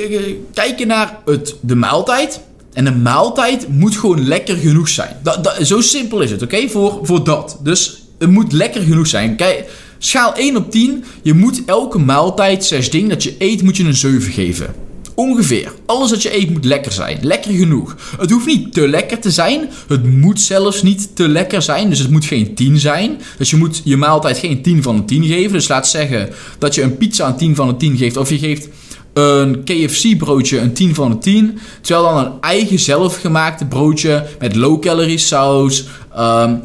kijken 0.53 0.87
naar 0.87 1.19
het, 1.25 1.55
de 1.61 1.75
maaltijd. 1.75 2.39
En 2.75 2.85
de 2.85 2.95
maaltijd 2.95 3.67
moet 3.69 3.97
gewoon 3.97 4.27
lekker 4.27 4.55
genoeg 4.57 4.89
zijn. 4.89 5.15
Dat, 5.23 5.43
dat, 5.43 5.57
zo 5.61 5.81
simpel 5.81 6.21
is 6.21 6.31
het, 6.31 6.41
oké? 6.41 6.69
Voor, 6.69 6.99
voor 7.01 7.23
dat. 7.23 7.59
Dus 7.63 8.03
het 8.17 8.29
moet 8.29 8.51
lekker 8.51 8.81
genoeg 8.81 9.07
zijn. 9.07 9.35
Kijk, 9.35 9.69
schaal 9.97 10.33
1 10.33 10.55
op 10.55 10.71
10. 10.71 11.03
Je 11.21 11.33
moet 11.33 11.61
elke 11.65 11.97
maaltijd, 11.97 12.65
6 12.65 12.89
ding 12.89 13.09
dat 13.09 13.23
je 13.23 13.35
eet, 13.37 13.63
moet 13.63 13.77
je 13.77 13.83
een 13.83 13.95
7 13.95 14.31
geven. 14.31 14.73
Ongeveer. 15.15 15.71
Alles 15.85 16.09
dat 16.09 16.21
je 16.21 16.35
eet 16.35 16.49
moet 16.49 16.65
lekker 16.65 16.91
zijn. 16.91 17.17
Lekker 17.21 17.51
genoeg. 17.51 17.95
Het 18.19 18.31
hoeft 18.31 18.45
niet 18.45 18.73
te 18.73 18.87
lekker 18.87 19.19
te 19.19 19.31
zijn. 19.31 19.69
Het 19.87 20.03
moet 20.03 20.41
zelfs 20.41 20.81
niet 20.81 21.15
te 21.15 21.27
lekker 21.27 21.61
zijn. 21.61 21.89
Dus 21.89 21.99
het 21.99 22.09
moet 22.11 22.25
geen 22.25 22.55
10 22.55 22.79
zijn. 22.79 23.21
Dus 23.37 23.49
je 23.49 23.55
moet 23.55 23.81
je 23.83 23.97
maaltijd 23.97 24.37
geen 24.37 24.61
10 24.61 24.83
van 24.83 24.95
de 24.95 25.05
10 25.05 25.23
geven. 25.23 25.51
Dus 25.51 25.67
laat 25.67 25.87
zeggen 25.87 26.29
dat 26.57 26.75
je 26.75 26.81
een 26.81 26.97
pizza 26.97 27.27
een 27.27 27.37
10 27.37 27.55
van 27.55 27.67
de 27.67 27.77
10 27.77 27.97
geeft. 27.97 28.17
Of 28.17 28.29
je 28.29 28.39
geeft 28.39 28.67
een 29.15 29.63
KFC 29.63 30.17
broodje 30.17 30.59
een 30.59 30.73
10 30.73 30.95
van 30.95 31.11
de 31.11 31.17
10. 31.17 31.59
Terwijl 31.81 32.15
dan 32.15 32.25
een 32.25 32.31
eigen 32.41 32.79
zelfgemaakte 32.79 33.65
broodje 33.65 34.25
met 34.39 34.55
low 34.55 34.81
calorie 34.81 35.17
saus. 35.17 35.87
Um, 36.17 36.61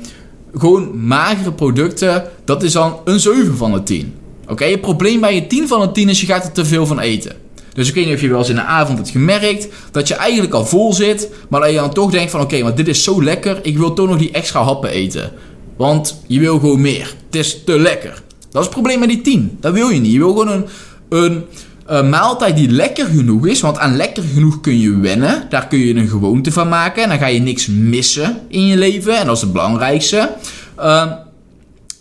gewoon 0.54 1.06
magere 1.06 1.52
producten. 1.52 2.24
Dat 2.44 2.62
is 2.62 2.72
dan 2.72 3.00
een 3.04 3.20
7 3.20 3.56
van 3.56 3.72
de 3.72 3.82
10. 3.82 4.14
Oké, 4.48 4.64
het 4.64 4.80
probleem 4.80 5.20
bij 5.20 5.34
je 5.34 5.46
10 5.46 5.68
van 5.68 5.80
de 5.80 5.92
10 5.92 6.08
is 6.08 6.20
je 6.20 6.26
gaat 6.26 6.44
er 6.44 6.52
te 6.52 6.64
veel 6.64 6.86
van 6.86 7.00
eten. 7.00 7.32
Dus 7.72 7.88
ik 7.88 7.94
weet 7.94 8.04
niet 8.06 8.14
of 8.14 8.20
je 8.20 8.28
wel 8.28 8.38
eens 8.38 8.48
in 8.48 8.54
de 8.54 8.62
avond 8.62 8.98
hebt 8.98 9.10
gemerkt 9.10 9.68
dat 9.90 10.08
je 10.08 10.14
eigenlijk 10.14 10.54
al 10.54 10.66
vol 10.66 10.92
zit, 10.92 11.28
maar 11.48 11.60
dat 11.60 11.70
je 11.70 11.76
dan 11.76 11.92
toch 11.92 12.10
denkt 12.10 12.30
van 12.30 12.40
oké, 12.40 12.62
maar 12.62 12.74
dit 12.74 12.88
is 12.88 13.04
zo 13.04 13.22
lekker, 13.22 13.58
ik 13.62 13.78
wil 13.78 13.92
toch 13.92 14.08
nog 14.08 14.18
die 14.18 14.30
extra 14.30 14.62
happen 14.62 14.90
eten. 14.90 15.32
Want 15.76 16.22
je 16.26 16.40
wil 16.40 16.58
gewoon 16.58 16.80
meer. 16.80 17.14
Het 17.26 17.34
is 17.34 17.64
te 17.64 17.78
lekker. 17.78 18.22
Dat 18.50 18.60
is 18.60 18.66
het 18.66 18.70
probleem 18.70 18.98
met 18.98 19.08
die 19.08 19.20
10. 19.20 19.56
Dat 19.60 19.72
wil 19.72 19.88
je 19.88 20.00
niet. 20.00 20.12
Je 20.12 20.18
wil 20.18 20.28
gewoon 20.28 20.48
een, 20.48 20.64
een, 21.08 21.44
een 21.90 22.08
maaltijd 22.08 22.56
die 22.56 22.70
lekker 22.70 23.06
genoeg 23.06 23.46
is. 23.46 23.60
Want 23.60 23.78
aan 23.78 23.96
lekker 23.96 24.22
genoeg 24.34 24.60
kun 24.60 24.80
je 24.80 24.98
wennen. 24.98 25.46
Daar 25.48 25.66
kun 25.66 25.78
je 25.78 25.94
een 25.94 26.08
gewoonte 26.08 26.52
van 26.52 26.68
maken. 26.68 27.02
En 27.02 27.08
dan 27.08 27.18
ga 27.18 27.26
je 27.26 27.40
niks 27.40 27.66
missen 27.66 28.40
in 28.48 28.66
je 28.66 28.76
leven. 28.76 29.18
En 29.18 29.26
dat 29.26 29.36
is 29.36 29.42
het 29.42 29.52
belangrijkste. 29.52 30.30
Uh, 30.78 31.12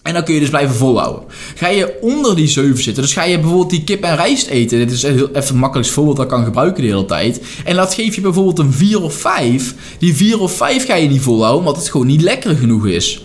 en 0.03 0.13
dan 0.13 0.23
kun 0.23 0.33
je 0.33 0.39
dus 0.39 0.49
blijven 0.49 0.75
volhouden. 0.75 1.23
Ga 1.55 1.67
je 1.67 1.97
onder 2.01 2.35
die 2.35 2.47
7 2.47 2.83
zitten, 2.83 3.03
dus 3.03 3.13
ga 3.13 3.23
je 3.23 3.39
bijvoorbeeld 3.39 3.69
die 3.69 3.83
kip 3.83 4.03
en 4.03 4.15
rijst 4.15 4.47
eten. 4.47 4.77
Dit 4.77 4.91
is 4.91 5.01
heel, 5.01 5.29
even 5.33 5.55
makkelijk 5.55 5.89
voorbeeld 5.89 6.17
dat 6.17 6.27
kan 6.27 6.43
gebruiken 6.43 6.83
de 6.83 6.89
hele 6.89 7.05
tijd. 7.05 7.41
En 7.65 7.75
dat 7.75 7.93
geef 7.93 8.15
je 8.15 8.21
bijvoorbeeld 8.21 8.59
een 8.59 8.73
4 8.73 9.01
of 9.01 9.13
5. 9.13 9.75
Die 9.99 10.15
4 10.15 10.39
of 10.39 10.51
5 10.51 10.85
ga 10.85 10.95
je 10.95 11.07
niet 11.07 11.21
volhouden, 11.21 11.59
omdat 11.59 11.75
het 11.75 11.89
gewoon 11.89 12.07
niet 12.07 12.21
lekker 12.21 12.55
genoeg 12.55 12.87
is. 12.87 13.23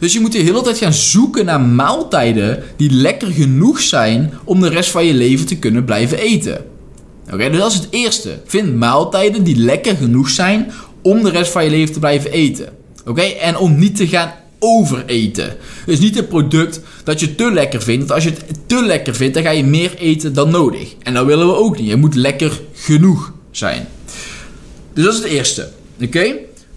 Dus 0.00 0.12
je 0.12 0.20
moet 0.20 0.32
de 0.32 0.38
hele 0.38 0.62
tijd 0.62 0.78
gaan 0.78 0.92
zoeken 0.92 1.44
naar 1.44 1.60
maaltijden 1.60 2.62
die 2.76 2.90
lekker 2.90 3.28
genoeg 3.32 3.80
zijn 3.80 4.32
om 4.44 4.60
de 4.60 4.68
rest 4.68 4.90
van 4.90 5.04
je 5.04 5.14
leven 5.14 5.46
te 5.46 5.58
kunnen 5.58 5.84
blijven 5.84 6.18
eten. 6.18 6.64
Oké, 7.32 7.50
dus 7.50 7.58
dat 7.58 7.72
is 7.72 7.78
het 7.78 7.88
eerste. 7.90 8.40
Vind 8.46 8.74
maaltijden 8.74 9.44
die 9.44 9.56
lekker 9.56 9.96
genoeg 9.96 10.28
zijn 10.28 10.72
om 11.02 11.22
de 11.22 11.30
rest 11.30 11.52
van 11.52 11.64
je 11.64 11.70
leven 11.70 11.92
te 11.92 11.98
blijven 11.98 12.30
eten. 12.30 12.68
Oké, 13.06 13.22
en 13.22 13.56
om 13.56 13.78
niet 13.78 13.96
te 13.96 14.06
gaan 14.06 14.32
overeten. 14.58 15.56
Dus 15.86 15.98
niet 15.98 16.18
een 16.18 16.26
product 16.26 16.80
dat 17.04 17.20
je 17.20 17.34
te 17.34 17.52
lekker 17.52 17.82
vindt. 17.82 17.98
Want 17.98 18.12
als 18.12 18.24
je 18.24 18.30
het 18.30 18.58
te 18.66 18.82
lekker 18.82 19.14
vindt, 19.14 19.34
dan 19.34 19.42
ga 19.42 19.50
je 19.50 19.64
meer 19.64 19.94
eten 19.96 20.34
dan 20.34 20.50
nodig. 20.50 20.94
En 21.02 21.14
dat 21.14 21.26
willen 21.26 21.46
we 21.46 21.54
ook 21.54 21.78
niet. 21.78 21.90
Het 21.90 22.00
moet 22.00 22.14
lekker 22.14 22.60
genoeg 22.72 23.32
zijn. 23.50 23.86
Dus 24.92 25.04
dat 25.04 25.14
is 25.14 25.20
het 25.20 25.28
eerste. 25.28 25.68
Oké? 26.02 26.34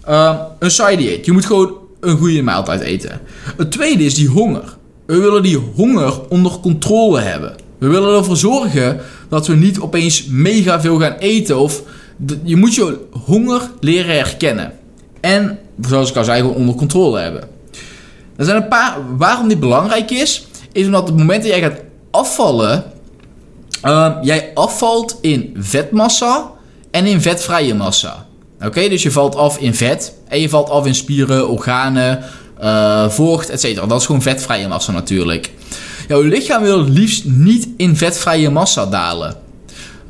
Uh, 0.08 0.40
een 0.58 0.70
side 0.70 0.96
diet. 0.96 1.24
Je 1.26 1.32
moet 1.32 1.46
gewoon 1.46 1.74
een 2.00 2.16
goede 2.16 2.42
maaltijd 2.42 2.80
eten. 2.80 3.20
Het 3.56 3.70
tweede 3.70 4.04
is 4.04 4.14
die 4.14 4.28
honger. 4.28 4.76
We 5.06 5.18
willen 5.18 5.42
die 5.42 5.56
honger 5.74 6.28
onder 6.28 6.52
controle 6.52 7.20
hebben. 7.20 7.54
We 7.78 7.88
willen 7.88 8.16
ervoor 8.16 8.36
zorgen 8.36 9.00
dat 9.28 9.46
we 9.46 9.54
niet 9.54 9.80
opeens 9.80 10.26
mega 10.26 10.80
veel 10.80 10.98
gaan 10.98 11.16
eten. 11.18 11.58
Of 11.58 11.82
je 12.42 12.56
moet 12.56 12.74
je 12.74 12.98
honger 13.24 13.70
leren 13.80 14.14
herkennen. 14.14 14.72
En, 15.20 15.58
zoals 15.80 16.10
ik 16.10 16.16
al 16.16 16.24
zei, 16.24 16.42
onder 16.42 16.74
controle 16.74 17.20
hebben. 17.20 17.42
Er 18.36 18.44
zijn 18.44 18.62
een 18.62 18.68
paar. 18.68 19.16
Waarom 19.16 19.48
dit 19.48 19.60
belangrijk 19.60 20.10
is, 20.10 20.46
is 20.72 20.86
omdat 20.86 21.08
het 21.08 21.16
moment 21.16 21.42
dat 21.42 21.50
jij 21.50 21.60
gaat 21.60 21.80
afvallen, 22.10 22.84
uh, 23.84 24.16
jij 24.22 24.50
afvalt 24.54 25.18
in 25.20 25.56
vetmassa 25.58 26.50
en 26.90 27.06
in 27.06 27.20
vetvrije 27.20 27.74
massa. 27.74 28.26
Oké, 28.64 28.88
dus 28.88 29.02
je 29.02 29.10
valt 29.10 29.36
af 29.36 29.58
in 29.58 29.74
vet 29.74 30.14
en 30.28 30.40
je 30.40 30.48
valt 30.48 30.70
af 30.70 30.86
in 30.86 30.94
spieren, 30.94 31.48
organen, 31.48 32.24
uh, 32.62 33.08
vocht, 33.08 33.50
etc. 33.50 33.88
Dat 33.88 34.00
is 34.00 34.06
gewoon 34.06 34.22
vetvrije 34.22 34.68
massa 34.68 34.92
natuurlijk. 34.92 35.50
Jouw 36.08 36.22
lichaam 36.22 36.62
wil 36.62 36.84
liefst 36.84 37.24
niet 37.24 37.68
in 37.76 37.96
vetvrije 37.96 38.50
massa 38.50 38.86
dalen. 38.86 39.34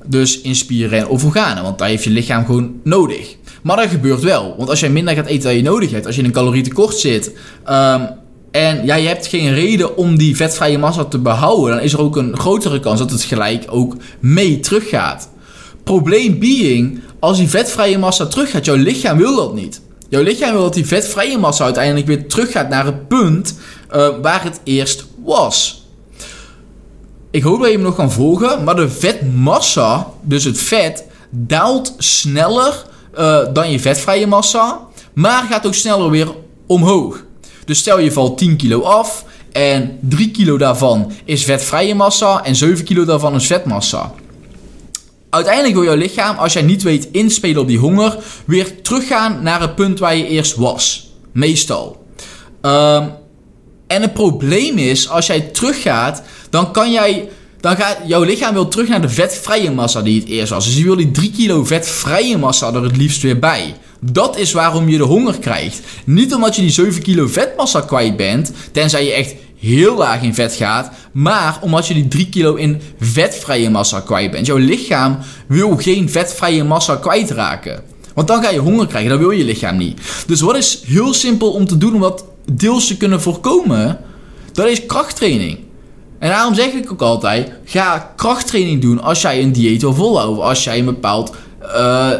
Dus 0.04 0.40
in 0.40 0.54
spieren 0.54 1.08
of 1.08 1.24
organen, 1.24 1.62
want 1.62 1.78
daar 1.78 1.88
heeft 1.88 2.04
je 2.04 2.10
lichaam 2.10 2.44
gewoon 2.44 2.80
nodig. 2.84 3.36
Maar 3.62 3.76
dat 3.76 3.88
gebeurt 3.88 4.22
wel. 4.22 4.54
Want 4.56 4.68
als 4.68 4.80
jij 4.80 4.90
minder 4.90 5.14
gaat 5.14 5.26
eten 5.26 5.42
dan 5.42 5.56
je 5.56 5.62
nodig 5.62 5.90
hebt, 5.90 6.06
als 6.06 6.14
je 6.14 6.20
in 6.20 6.26
een 6.26 6.34
calorietekort 6.34 6.96
zit, 6.96 7.32
um, 7.70 8.08
en 8.50 8.84
ja, 8.84 8.94
je 8.94 9.08
hebt 9.08 9.26
geen 9.26 9.54
reden 9.54 9.96
om 9.96 10.18
die 10.18 10.36
vetvrije 10.36 10.78
massa 10.78 11.04
te 11.04 11.18
behouden, 11.18 11.74
dan 11.74 11.84
is 11.84 11.92
er 11.92 12.00
ook 12.00 12.16
een 12.16 12.38
grotere 12.38 12.80
kans 12.80 12.98
dat 12.98 13.10
het 13.10 13.22
gelijk 13.22 13.64
ook 13.68 13.96
mee 14.20 14.60
teruggaat. 14.60 15.30
Probleem 15.84 16.38
being, 16.38 17.00
als 17.20 17.38
die 17.38 17.48
vetvrije 17.48 17.98
massa 17.98 18.26
teruggaat, 18.26 18.64
jouw 18.64 18.76
lichaam 18.76 19.18
wil 19.18 19.36
dat 19.36 19.54
niet. 19.54 19.80
Jouw 20.08 20.22
lichaam 20.22 20.52
wil 20.52 20.62
dat 20.62 20.74
die 20.74 20.86
vetvrije 20.86 21.38
massa 21.38 21.64
uiteindelijk 21.64 22.06
weer 22.06 22.28
teruggaat 22.28 22.68
naar 22.68 22.84
het 22.84 23.08
punt 23.08 23.54
uh, 23.94 24.08
waar 24.22 24.44
het 24.44 24.60
eerst 24.64 25.04
was. 25.24 25.84
Ik 27.30 27.42
hoop 27.42 27.60
dat 27.60 27.70
je 27.70 27.78
me 27.78 27.84
nog 27.84 27.94
kan 27.94 28.12
volgen, 28.12 28.64
maar 28.64 28.76
de 28.76 28.88
vetmassa, 28.88 30.06
dus 30.22 30.44
het 30.44 30.58
vet, 30.58 31.04
daalt 31.30 31.94
sneller 31.98 32.84
uh, 33.18 33.38
dan 33.52 33.70
je 33.70 33.80
vetvrije 33.80 34.26
massa, 34.26 34.80
maar 35.12 35.46
gaat 35.50 35.66
ook 35.66 35.74
sneller 35.74 36.10
weer 36.10 36.28
omhoog. 36.66 37.24
Dus 37.64 37.78
stel 37.78 37.98
je 37.98 38.12
valt 38.12 38.38
10 38.38 38.56
kilo 38.56 38.82
af 38.82 39.24
en 39.52 39.98
3 40.00 40.30
kilo 40.30 40.58
daarvan 40.58 41.12
is 41.24 41.44
vetvrije 41.44 41.94
massa 41.94 42.44
en 42.44 42.56
7 42.56 42.84
kilo 42.84 43.04
daarvan 43.04 43.34
is 43.34 43.46
vetmassa. 43.46 44.12
Uiteindelijk 45.30 45.74
wil 45.74 45.84
jouw 45.84 45.94
lichaam, 45.94 46.36
als 46.36 46.52
jij 46.52 46.62
niet 46.62 46.82
weet 46.82 47.08
inspelen 47.12 47.60
op 47.60 47.68
die 47.68 47.78
honger, 47.78 48.18
weer 48.44 48.82
teruggaan 48.82 49.42
naar 49.42 49.60
het 49.60 49.74
punt 49.74 49.98
waar 49.98 50.16
je 50.16 50.26
eerst 50.26 50.54
was. 50.54 51.10
Meestal. 51.32 52.04
Um, 52.62 53.10
en 53.86 54.02
het 54.02 54.14
probleem 54.14 54.78
is, 54.78 55.08
als 55.08 55.26
jij 55.26 55.40
teruggaat, 55.40 56.22
dan 56.50 56.72
kan 56.72 56.92
jij. 56.92 57.28
Dan 57.60 57.76
gaat 57.76 57.98
jouw 58.06 58.22
lichaam 58.22 58.52
wil 58.52 58.68
terug 58.68 58.88
naar 58.88 59.00
de 59.00 59.08
vetvrije 59.08 59.70
massa 59.70 60.02
die 60.02 60.20
het 60.20 60.28
eerst 60.28 60.52
was. 60.52 60.64
Dus 60.64 60.76
je 60.76 60.84
wil 60.84 60.96
die 60.96 61.10
3 61.10 61.30
kilo 61.30 61.64
vetvrije 61.64 62.38
massa 62.38 62.74
er 62.74 62.82
het 62.82 62.96
liefst 62.96 63.22
weer 63.22 63.38
bij. 63.38 63.74
Dat 64.00 64.38
is 64.38 64.52
waarom 64.52 64.88
je 64.88 64.96
de 64.96 65.02
honger 65.02 65.38
krijgt. 65.38 65.80
Niet 66.04 66.34
omdat 66.34 66.56
je 66.56 66.62
die 66.62 66.70
7 66.70 67.02
kilo 67.02 67.26
vetmassa 67.26 67.80
kwijt 67.80 68.16
bent, 68.16 68.52
tenzij 68.72 69.04
je 69.04 69.12
echt 69.12 69.34
heel 69.60 69.96
laag 69.96 70.22
in 70.22 70.34
vet 70.34 70.54
gaat, 70.54 70.90
maar 71.12 71.58
omdat 71.60 71.86
je 71.86 71.94
die 71.94 72.08
3 72.08 72.28
kilo 72.28 72.54
in 72.54 72.80
vetvrije 73.00 73.70
massa 73.70 74.00
kwijt 74.00 74.30
bent. 74.30 74.46
Jouw 74.46 74.56
lichaam 74.56 75.18
wil 75.46 75.76
geen 75.76 76.10
vetvrije 76.10 76.64
massa 76.64 76.96
kwijtraken. 76.96 77.82
Want 78.14 78.28
dan 78.28 78.42
ga 78.42 78.50
je 78.50 78.58
honger 78.58 78.86
krijgen, 78.86 79.10
dat 79.10 79.18
wil 79.18 79.30
je 79.30 79.44
lichaam 79.44 79.76
niet. 79.76 80.00
Dus 80.26 80.40
wat 80.40 80.56
is 80.56 80.82
heel 80.86 81.14
simpel 81.14 81.50
om 81.50 81.66
te 81.66 81.78
doen 81.78 81.94
om 81.94 82.00
dat 82.00 82.24
deels 82.52 82.86
te 82.86 82.96
kunnen 82.96 83.20
voorkomen? 83.20 83.98
Dat 84.52 84.66
is 84.66 84.86
krachttraining. 84.86 85.58
En 86.18 86.28
daarom 86.28 86.54
zeg 86.54 86.72
ik 86.72 86.92
ook 86.92 87.02
altijd: 87.02 87.52
ga 87.64 88.12
krachttraining 88.16 88.80
doen 88.80 89.02
als 89.02 89.20
jij 89.20 89.42
een 89.42 89.52
dieet 89.52 89.80
wil 89.80 89.94
volhouden. 89.94 90.44
Als 90.44 90.64
jij 90.64 90.78
een 90.78 90.84
bepaald 90.84 91.34
uh, 91.62 92.10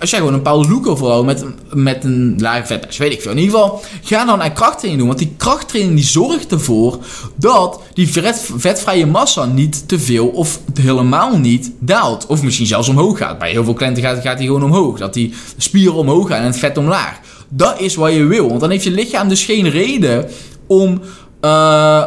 als 0.00 0.10
jij 0.10 0.18
gewoon 0.18 0.34
een 0.34 0.42
bepaalde 0.42 0.68
look 0.68 0.86
overal 0.86 1.24
met, 1.24 1.44
met 1.72 2.04
een 2.04 2.34
lage 2.38 2.66
vet, 2.66 2.96
weet 2.96 3.12
ik 3.12 3.22
veel. 3.22 3.30
In 3.30 3.38
ieder 3.38 3.54
geval, 3.54 3.82
ga 4.02 4.24
dan 4.24 4.42
aan 4.42 4.52
krachttraining 4.52 4.98
doen. 4.98 5.06
Want 5.06 5.18
die 5.18 5.34
krachttraining 5.36 5.96
die 5.96 6.04
zorgt 6.04 6.52
ervoor 6.52 6.98
dat 7.34 7.80
die 7.94 8.08
vet, 8.08 8.50
vetvrije 8.56 9.06
massa 9.06 9.44
niet 9.44 9.88
te 9.88 9.98
veel 9.98 10.26
of 10.26 10.60
helemaal 10.80 11.38
niet 11.38 11.72
daalt. 11.78 12.26
Of 12.26 12.42
misschien 12.42 12.66
zelfs 12.66 12.88
omhoog 12.88 13.18
gaat. 13.18 13.38
Bij 13.38 13.50
heel 13.50 13.64
veel 13.64 13.74
klanten 13.74 14.02
gaat, 14.02 14.22
gaat 14.22 14.38
die 14.38 14.46
gewoon 14.46 14.64
omhoog. 14.64 14.98
Dat 14.98 15.14
die 15.14 15.34
spieren 15.56 15.94
omhoog 15.94 16.28
gaan 16.28 16.38
en 16.38 16.44
het 16.44 16.58
vet 16.58 16.76
omlaag. 16.76 17.20
Dat 17.48 17.80
is 17.80 17.94
wat 17.94 18.12
je 18.12 18.24
wil. 18.24 18.48
Want 18.48 18.60
dan 18.60 18.70
heeft 18.70 18.84
je 18.84 18.90
lichaam 18.90 19.28
dus 19.28 19.44
geen 19.44 19.70
reden 19.70 20.28
om 20.66 21.00
uh, 21.40 22.04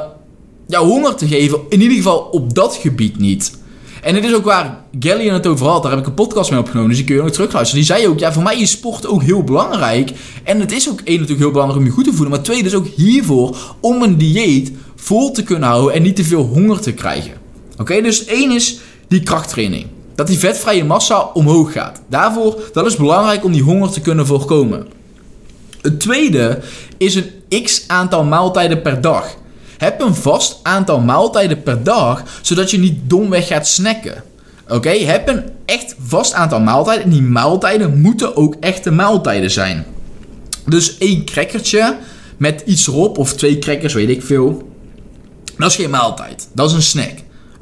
jou 0.67 0.88
honger 0.88 1.15
te 1.15 1.27
geven. 1.27 1.60
In 1.69 1.81
ieder 1.81 1.98
geval 1.98 2.19
op 2.19 2.53
dat 2.53 2.75
gebied 2.75 3.19
niet. 3.19 3.60
En 4.01 4.13
dit 4.13 4.24
is 4.24 4.34
ook 4.34 4.46
waar 4.46 4.84
Gellian 5.00 5.34
het 5.34 5.48
over 5.48 5.67
had. 5.67 5.81
Daar 5.81 5.91
heb 5.91 6.00
ik 6.00 6.08
een 6.08 6.13
podcast 6.13 6.51
mee 6.51 6.60
opgenomen, 6.60 6.89
dus 6.89 6.98
die 6.98 7.05
kun 7.05 7.15
je 7.15 7.22
ook 7.22 7.29
terugluisteren. 7.29 7.86
Die 7.86 7.96
zei 7.96 8.08
ook, 8.08 8.20
ja, 8.20 8.34
voor 8.34 8.43
mij 8.43 8.60
is 8.60 8.72
sport 8.72 9.08
ook 9.08 9.24
heel 9.24 9.43
belangrijk. 9.43 10.12
En 10.43 10.60
het 10.60 10.72
is 10.72 10.89
ook 10.89 11.00
één 11.00 11.13
natuurlijk 11.13 11.39
heel 11.39 11.51
belangrijk 11.51 11.81
om 11.81 11.88
je 11.88 11.93
goed 11.96 12.03
te 12.03 12.13
voelen. 12.13 12.29
Maar 12.29 12.41
twee, 12.41 12.63
dus 12.63 12.74
ook 12.74 12.88
hiervoor 12.88 13.58
om 13.79 14.01
een 14.01 14.17
dieet 14.17 14.72
vol 14.96 15.31
te 15.31 15.43
kunnen 15.43 15.70
houden 15.70 15.93
en 15.93 16.01
niet 16.01 16.15
te 16.15 16.24
veel 16.24 16.43
honger 16.43 16.79
te 16.79 16.93
krijgen. 16.93 17.34
Oké, 17.77 18.01
dus 18.01 18.25
één 18.25 18.51
is 18.51 18.79
die 19.08 19.24
krachttraining. 19.24 19.86
Dat 20.15 20.27
die 20.27 20.38
vetvrije 20.38 20.84
massa 20.84 21.29
omhoog 21.34 21.72
gaat. 21.72 22.01
Daarvoor, 22.10 22.60
dat 22.74 22.86
is 22.86 22.96
belangrijk 22.96 23.43
om 23.43 23.51
die 23.51 23.63
honger 23.63 23.89
te 23.89 24.01
kunnen 24.01 24.25
voorkomen. 24.25 24.88
Het 25.81 26.00
tweede 26.00 26.60
is 26.98 27.15
een 27.15 27.63
x 27.63 27.84
aantal 27.88 28.24
maaltijden 28.24 28.81
per 28.81 29.01
dag. 29.01 29.36
Heb 29.81 30.01
een 30.01 30.15
vast 30.15 30.59
aantal 30.63 31.00
maaltijden 31.00 31.63
per 31.63 31.83
dag, 31.83 32.23
zodat 32.41 32.71
je 32.71 32.77
niet 32.77 33.00
domweg 33.03 33.47
gaat 33.47 33.67
snacken. 33.67 34.23
Oké, 34.67 34.89
heb 34.89 35.27
een 35.27 35.43
echt 35.65 35.95
vast 36.00 36.33
aantal 36.33 36.59
maaltijden. 36.59 37.03
En 37.03 37.09
die 37.09 37.21
maaltijden 37.21 38.01
moeten 38.01 38.35
ook 38.35 38.55
echte 38.59 38.91
maaltijden 38.91 39.51
zijn. 39.51 39.85
Dus 40.65 40.97
één 40.97 41.25
crackertje 41.25 41.97
met 42.38 42.63
iets 42.65 42.88
erop, 42.88 43.17
of 43.17 43.33
twee 43.33 43.59
crackers, 43.59 43.93
weet 43.93 44.09
ik 44.09 44.23
veel. 44.23 44.69
Dat 45.57 45.69
is 45.69 45.75
geen 45.75 45.89
maaltijd. 45.89 46.47
Dat 46.53 46.69
is 46.69 46.75
een 46.75 46.81
snack. 46.81 47.13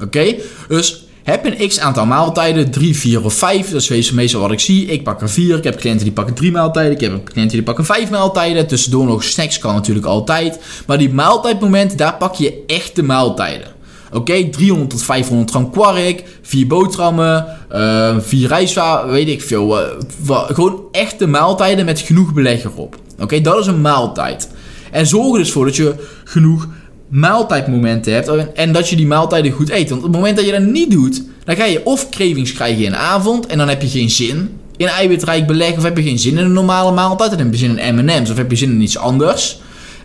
Oké? 0.02 0.34
Dus 0.68 1.06
heb 1.22 1.44
een 1.44 1.68
x 1.68 1.78
aantal 1.78 2.06
maaltijden, 2.06 2.70
3, 2.70 2.96
4 2.96 3.24
of 3.24 3.34
5. 3.34 3.70
Dat 3.70 3.90
is 3.90 4.10
meestal 4.10 4.40
wat 4.40 4.52
ik 4.52 4.60
zie. 4.60 4.86
Ik 4.86 5.02
pak 5.02 5.20
er 5.20 5.30
4. 5.30 5.56
Ik 5.56 5.64
heb 5.64 5.76
cliënten 5.76 6.04
die 6.04 6.12
pakken 6.12 6.34
3 6.34 6.52
maaltijden. 6.52 6.92
Ik 6.92 7.00
heb 7.00 7.24
cliënten 7.24 7.56
die 7.56 7.62
pakken 7.62 7.84
5 7.84 8.10
maaltijden. 8.10 8.66
Tussendoor 8.66 9.06
nog 9.06 9.24
snacks 9.24 9.58
kan 9.58 9.74
natuurlijk 9.74 10.06
altijd. 10.06 10.60
Maar 10.86 10.98
die 10.98 11.12
maaltijdmomenten, 11.12 11.96
daar 11.96 12.16
pak 12.16 12.34
je 12.34 12.62
echte 12.66 13.02
maaltijden. 13.02 13.66
Oké, 14.12 14.48
300 14.48 14.90
tot 14.90 15.02
500 15.02 15.50
gram 15.50 15.70
kwark, 15.70 16.24
4 16.42 16.66
boterhammen, 16.66 17.46
uh, 17.72 18.16
4 18.18 18.48
rijstwaren, 18.48 19.10
weet 19.10 19.28
ik 19.28 19.42
veel. 19.42 19.80
Uh, 19.80 20.44
gewoon 20.46 20.82
echte 20.92 21.26
maaltijden 21.26 21.84
met 21.84 22.00
genoeg 22.00 22.32
beleg 22.32 22.64
erop. 22.64 22.96
Oké, 23.18 23.40
dat 23.40 23.58
is 23.58 23.66
een 23.66 23.80
maaltijd. 23.80 24.50
En 24.90 25.06
zorg 25.06 25.32
er 25.32 25.38
dus 25.38 25.52
voor 25.52 25.64
dat 25.64 25.76
je 25.76 25.94
genoeg 26.24 26.68
maaltijdmomenten 27.10 28.12
hebt 28.12 28.52
en 28.52 28.72
dat 28.72 28.88
je 28.88 28.96
die 28.96 29.06
maaltijden 29.06 29.52
goed 29.52 29.70
eet. 29.70 29.88
Want 29.88 30.02
op 30.02 30.06
het 30.06 30.16
moment 30.16 30.36
dat 30.36 30.46
je 30.46 30.52
dat 30.52 30.62
niet 30.62 30.90
doet, 30.90 31.22
dan 31.44 31.56
ga 31.56 31.64
je 31.64 31.84
of 31.84 32.08
cravings 32.08 32.52
krijgen 32.52 32.84
in 32.84 32.90
de 32.90 32.96
avond 32.96 33.46
en 33.46 33.58
dan 33.58 33.68
heb 33.68 33.82
je 33.82 33.88
geen 33.88 34.10
zin 34.10 34.50
in 34.76 34.86
eiwitrijk 34.86 35.46
beleg 35.46 35.76
of 35.76 35.82
heb 35.82 35.96
je 35.96 36.02
geen 36.02 36.18
zin 36.18 36.38
in 36.38 36.44
een 36.44 36.52
normale 36.52 36.92
maaltijd, 36.92 37.30
dan 37.30 37.38
heb 37.38 37.52
je 37.52 37.58
zin 37.58 37.78
in 37.78 37.94
M&M's 37.94 38.30
of 38.30 38.36
heb 38.36 38.50
je 38.50 38.56
zin 38.56 38.70
in 38.70 38.80
iets 38.80 38.98
anders. 38.98 39.60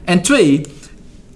En 0.05 0.21
twee, 0.21 0.61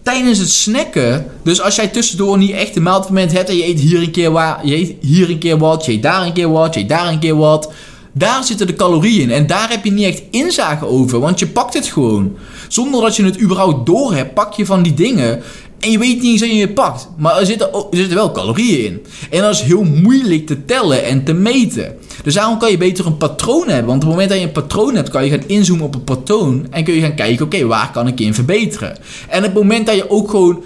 tijdens 0.03 0.37
het 0.37 0.49
snacken, 0.49 1.25
dus 1.43 1.61
als 1.61 1.75
jij 1.75 1.87
tussendoor 1.87 2.37
niet 2.37 2.51
echt 2.51 2.75
een 2.75 2.83
maaltijdmoment 2.83 3.31
hebt 3.31 3.49
en 3.49 3.57
je 3.57 3.67
eet 3.67 3.79
hier 3.79 4.01
een 4.01 4.11
keer 4.11 4.31
wat, 4.31 4.57
je 4.63 4.75
eet 4.75 4.95
hier 5.01 5.29
een 5.29 5.37
keer 5.37 5.57
wat, 5.57 5.85
je 5.85 5.91
eet 5.91 6.03
daar 6.03 6.25
een 6.25 6.33
keer 6.33 6.51
wat, 6.51 6.73
je 6.73 6.79
eet 6.79 6.89
daar 6.89 7.07
een 7.07 7.19
keer 7.19 7.35
wat, 7.35 7.71
daar 8.11 8.43
zitten 8.43 8.67
de 8.67 8.75
calorieën 8.75 9.21
in 9.21 9.31
en 9.31 9.47
daar 9.47 9.69
heb 9.69 9.83
je 9.83 9.91
niet 9.91 10.05
echt 10.05 10.23
inzage 10.31 10.85
over, 10.85 11.19
want 11.19 11.39
je 11.39 11.47
pakt 11.47 11.73
het 11.73 11.87
gewoon. 11.87 12.35
Zonder 12.67 13.01
dat 13.01 13.15
je 13.15 13.23
het 13.23 13.41
überhaupt 13.41 13.85
door 13.85 14.13
hebt, 14.13 14.33
pak 14.33 14.53
je 14.53 14.65
van 14.65 14.83
die 14.83 14.93
dingen. 14.93 15.41
En 15.79 15.91
je 15.91 15.97
weet 15.97 16.21
niet 16.21 16.31
eens 16.31 16.39
dat 16.39 16.49
je 16.49 16.61
het 16.61 16.73
pakt. 16.73 17.09
Maar 17.17 17.39
er 17.39 17.45
zitten, 17.45 17.73
er 17.73 17.87
zitten 17.91 18.15
wel 18.15 18.31
calorieën 18.31 18.85
in. 18.85 19.05
En 19.29 19.41
dat 19.41 19.53
is 19.53 19.61
heel 19.61 19.83
moeilijk 19.83 20.45
te 20.47 20.65
tellen 20.65 21.05
en 21.05 21.23
te 21.23 21.33
meten. 21.33 21.95
Dus 22.23 22.33
daarom 22.33 22.57
kan 22.57 22.71
je 22.71 22.77
beter 22.77 23.05
een 23.05 23.17
patroon 23.17 23.67
hebben. 23.67 23.85
Want 23.85 24.03
op 24.03 24.09
het 24.09 24.09
moment 24.09 24.29
dat 24.29 24.39
je 24.39 24.45
een 24.45 24.51
patroon 24.51 24.95
hebt, 24.95 25.09
kan 25.09 25.25
je 25.25 25.31
gaan 25.31 25.47
inzoomen 25.47 25.85
op 25.85 25.95
een 25.95 26.03
patroon. 26.03 26.67
En 26.69 26.83
kun 26.83 26.93
je 26.93 27.01
gaan 27.01 27.15
kijken, 27.15 27.45
oké, 27.45 27.65
waar 27.65 27.91
kan 27.91 28.07
ik 28.07 28.19
in 28.19 28.33
verbeteren? 28.33 28.97
En 29.29 29.37
op 29.37 29.43
het 29.43 29.53
moment 29.53 29.85
dat 29.85 29.95
je 29.95 30.09
ook 30.09 30.29
gewoon 30.29 30.63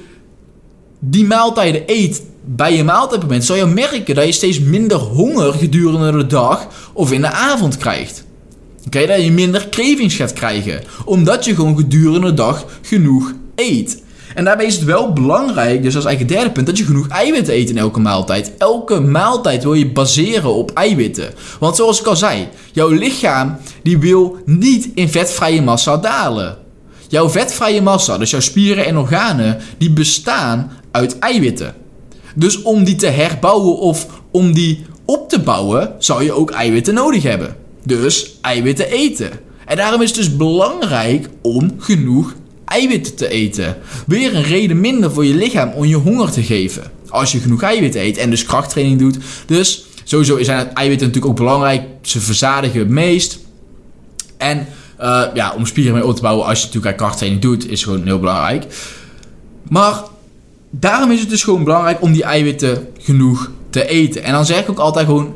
die 1.00 1.26
maaltijden 1.26 1.84
eet 1.86 2.22
bij 2.46 2.76
je 2.76 2.84
maaltijdmoment, 2.84 3.46
zal 3.46 3.56
je 3.56 3.66
merken 3.66 4.16
dat 4.16 4.26
je 4.26 4.32
steeds 4.32 4.60
minder 4.60 4.98
honger 4.98 5.54
gedurende 5.54 6.12
de 6.12 6.28
dag 6.28 6.68
of 6.94 7.12
in 7.12 7.22
de 7.22 7.32
avond 7.32 7.78
krijgt. 7.78 8.26
Oké, 8.86 9.06
dat 9.06 9.24
je 9.24 9.32
minder 9.32 9.70
cravings 9.70 10.16
gaat 10.16 10.34
krijgen. 10.34 10.82
Omdat 11.06 11.46
je 11.46 11.56
gewoon 11.56 11.78
gedurende 11.78 12.28
de 12.28 12.34
dag 12.34 12.66
genoeg 12.82 13.34
eet. 13.56 14.02
En 14.36 14.44
daarbij 14.44 14.66
is 14.66 14.76
het 14.76 14.84
wel 14.84 15.14
belangrijk, 15.14 15.84
dus 15.84 15.96
als 15.96 16.06
eigenlijk 16.06 16.36
derde 16.36 16.54
punt, 16.54 16.68
dat 16.68 16.78
je 16.78 16.84
genoeg 16.84 17.08
eiwitten 17.08 17.54
eet 17.54 17.70
in 17.70 17.78
elke 17.78 18.00
maaltijd. 18.00 18.52
Elke 18.58 19.00
maaltijd 19.00 19.64
wil 19.64 19.74
je 19.74 19.92
baseren 19.92 20.54
op 20.54 20.72
eiwitten. 20.72 21.34
Want 21.60 21.76
zoals 21.76 22.00
ik 22.00 22.06
al 22.06 22.16
zei, 22.16 22.48
jouw 22.72 22.90
lichaam 22.90 23.58
die 23.84 23.98
wil 23.98 24.38
niet 24.46 24.90
in 24.94 25.10
vetvrije 25.10 25.62
massa 25.62 25.98
dalen. 25.98 26.58
Jouw 27.08 27.30
vetvrije 27.30 27.82
massa, 27.82 28.18
dus 28.18 28.30
jouw 28.30 28.40
spieren 28.40 28.86
en 28.86 28.98
organen, 28.98 29.60
die 29.78 29.92
bestaan 29.92 30.72
uit 30.92 31.20
eiwitten. 31.20 31.83
Dus 32.34 32.62
om 32.62 32.84
die 32.84 32.96
te 32.96 33.08
herbouwen 33.08 33.78
of 33.78 34.08
om 34.32 34.54
die 34.54 34.86
op 35.06 35.30
te 35.30 35.40
bouwen, 35.40 35.96
zou 35.98 36.24
je 36.24 36.32
ook 36.32 36.52
eiwitten 36.52 36.94
nodig 36.94 37.24
hebben. 37.24 37.56
Dus 37.84 38.38
eiwitten 38.42 38.88
eten. 38.88 39.32
En 39.66 39.78
daarom 39.78 40.02
is 40.02 40.08
het 40.08 40.18
dus 40.18 40.36
belangrijk 40.36 41.30
om 41.42 41.76
genoeg 41.78 42.34
eiwitten 42.66 43.16
te 43.16 43.28
eten. 43.28 43.78
Weer 44.08 44.36
een 44.36 44.44
reden 44.44 44.80
minder 44.80 45.12
voor 45.12 45.26
je 45.26 45.36
lichaam 45.36 45.72
om 45.72 45.86
je 45.86 45.96
honger 45.96 46.32
te 46.32 46.44
geven. 46.44 46.84
Als 47.10 47.32
je 47.32 47.40
genoeg 47.40 47.62
eiwitten 47.62 48.02
eet 48.02 48.18
en 48.18 48.30
dus 48.30 48.44
krachttraining 48.44 49.00
doet. 49.00 49.18
Dus 49.46 49.86
sowieso 50.04 50.44
zijn 50.44 50.74
eiwitten 50.74 51.08
natuurlijk 51.08 51.34
ook 51.34 51.46
belangrijk. 51.46 51.84
Ze 52.02 52.20
verzadigen 52.20 52.80
het 52.80 52.90
meest. 52.90 53.40
En 54.38 54.68
uh, 55.02 55.24
ja, 55.34 55.54
om 55.58 55.66
spieren 55.66 55.94
mee 55.94 56.06
op 56.06 56.16
te 56.16 56.22
bouwen 56.22 56.46
als 56.46 56.60
je 56.60 56.66
natuurlijk 56.66 56.98
krachttraining 56.98 57.42
doet, 57.42 57.70
is 57.70 57.84
gewoon 57.84 58.06
heel 58.06 58.20
belangrijk. 58.20 58.66
Maar 59.70 60.04
daarom 60.80 61.12
is 61.12 61.20
het 61.20 61.30
dus 61.30 61.44
gewoon 61.44 61.64
belangrijk 61.64 62.02
om 62.02 62.12
die 62.12 62.24
eiwitten 62.24 62.88
genoeg 63.00 63.52
te 63.70 63.88
eten. 63.88 64.24
En 64.24 64.32
dan 64.32 64.46
zeg 64.46 64.60
ik 64.60 64.70
ook 64.70 64.80
altijd 64.80 65.06
gewoon 65.06 65.34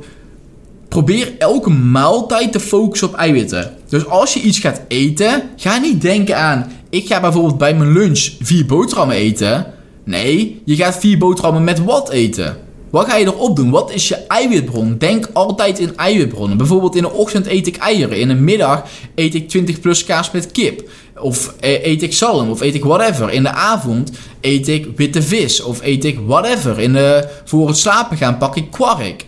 probeer 0.88 1.34
elke 1.38 1.70
maaltijd 1.70 2.52
te 2.52 2.60
focussen 2.60 3.08
op 3.08 3.14
eiwitten. 3.14 3.74
Dus 3.90 4.08
als 4.08 4.34
je 4.34 4.40
iets 4.40 4.60
gaat 4.60 4.82
eten, 4.88 5.42
ga 5.56 5.78
niet 5.78 6.02
denken 6.02 6.38
aan: 6.38 6.72
ik 6.90 7.08
ga 7.08 7.20
bijvoorbeeld 7.20 7.58
bij 7.58 7.76
mijn 7.76 7.92
lunch 7.92 8.30
vier 8.40 8.66
boterhammen 8.66 9.16
eten. 9.16 9.66
Nee, 10.04 10.62
je 10.66 10.76
gaat 10.76 10.98
vier 10.98 11.18
boterhammen 11.18 11.64
met 11.64 11.84
wat 11.84 12.10
eten. 12.10 12.58
Wat 12.90 13.10
ga 13.10 13.16
je 13.16 13.26
erop 13.26 13.56
doen? 13.56 13.70
Wat 13.70 13.92
is 13.92 14.08
je 14.08 14.16
eiwitbron? 14.16 14.96
Denk 14.98 15.30
altijd 15.34 15.80
in 15.80 15.98
eiwitbronnen. 15.98 16.58
Bijvoorbeeld 16.58 16.96
in 16.96 17.02
de 17.02 17.12
ochtend 17.12 17.48
eet 17.48 17.68
ik 17.68 17.78
eieren. 17.78 18.20
In 18.20 18.28
de 18.28 18.34
middag 18.34 18.84
eet 19.16 19.36
ik 19.36 19.50
20 19.50 19.80
plus 19.80 20.04
kaas 20.04 20.32
met 20.32 20.52
kip. 20.52 20.90
Of 21.20 21.54
eh, 21.60 21.86
eet 21.86 22.04
ik 22.04 22.14
zalm. 22.14 22.50
Of 22.50 22.62
eet 22.62 22.76
ik 22.76 22.84
whatever. 22.84 23.32
In 23.32 23.44
de 23.44 23.52
avond 23.52 24.12
eet 24.42 24.68
ik 24.68 24.88
witte 24.96 25.22
vis. 25.22 25.62
Of 25.62 25.82
eet 25.82 26.06
ik 26.06 26.20
whatever. 26.26 26.80
In 26.80 26.94
de, 26.94 27.28
voor 27.46 27.68
het 27.68 27.78
slapen 27.78 28.18
gaan 28.18 28.38
pak 28.38 28.56
ik 28.56 28.72
kwark. 28.72 29.26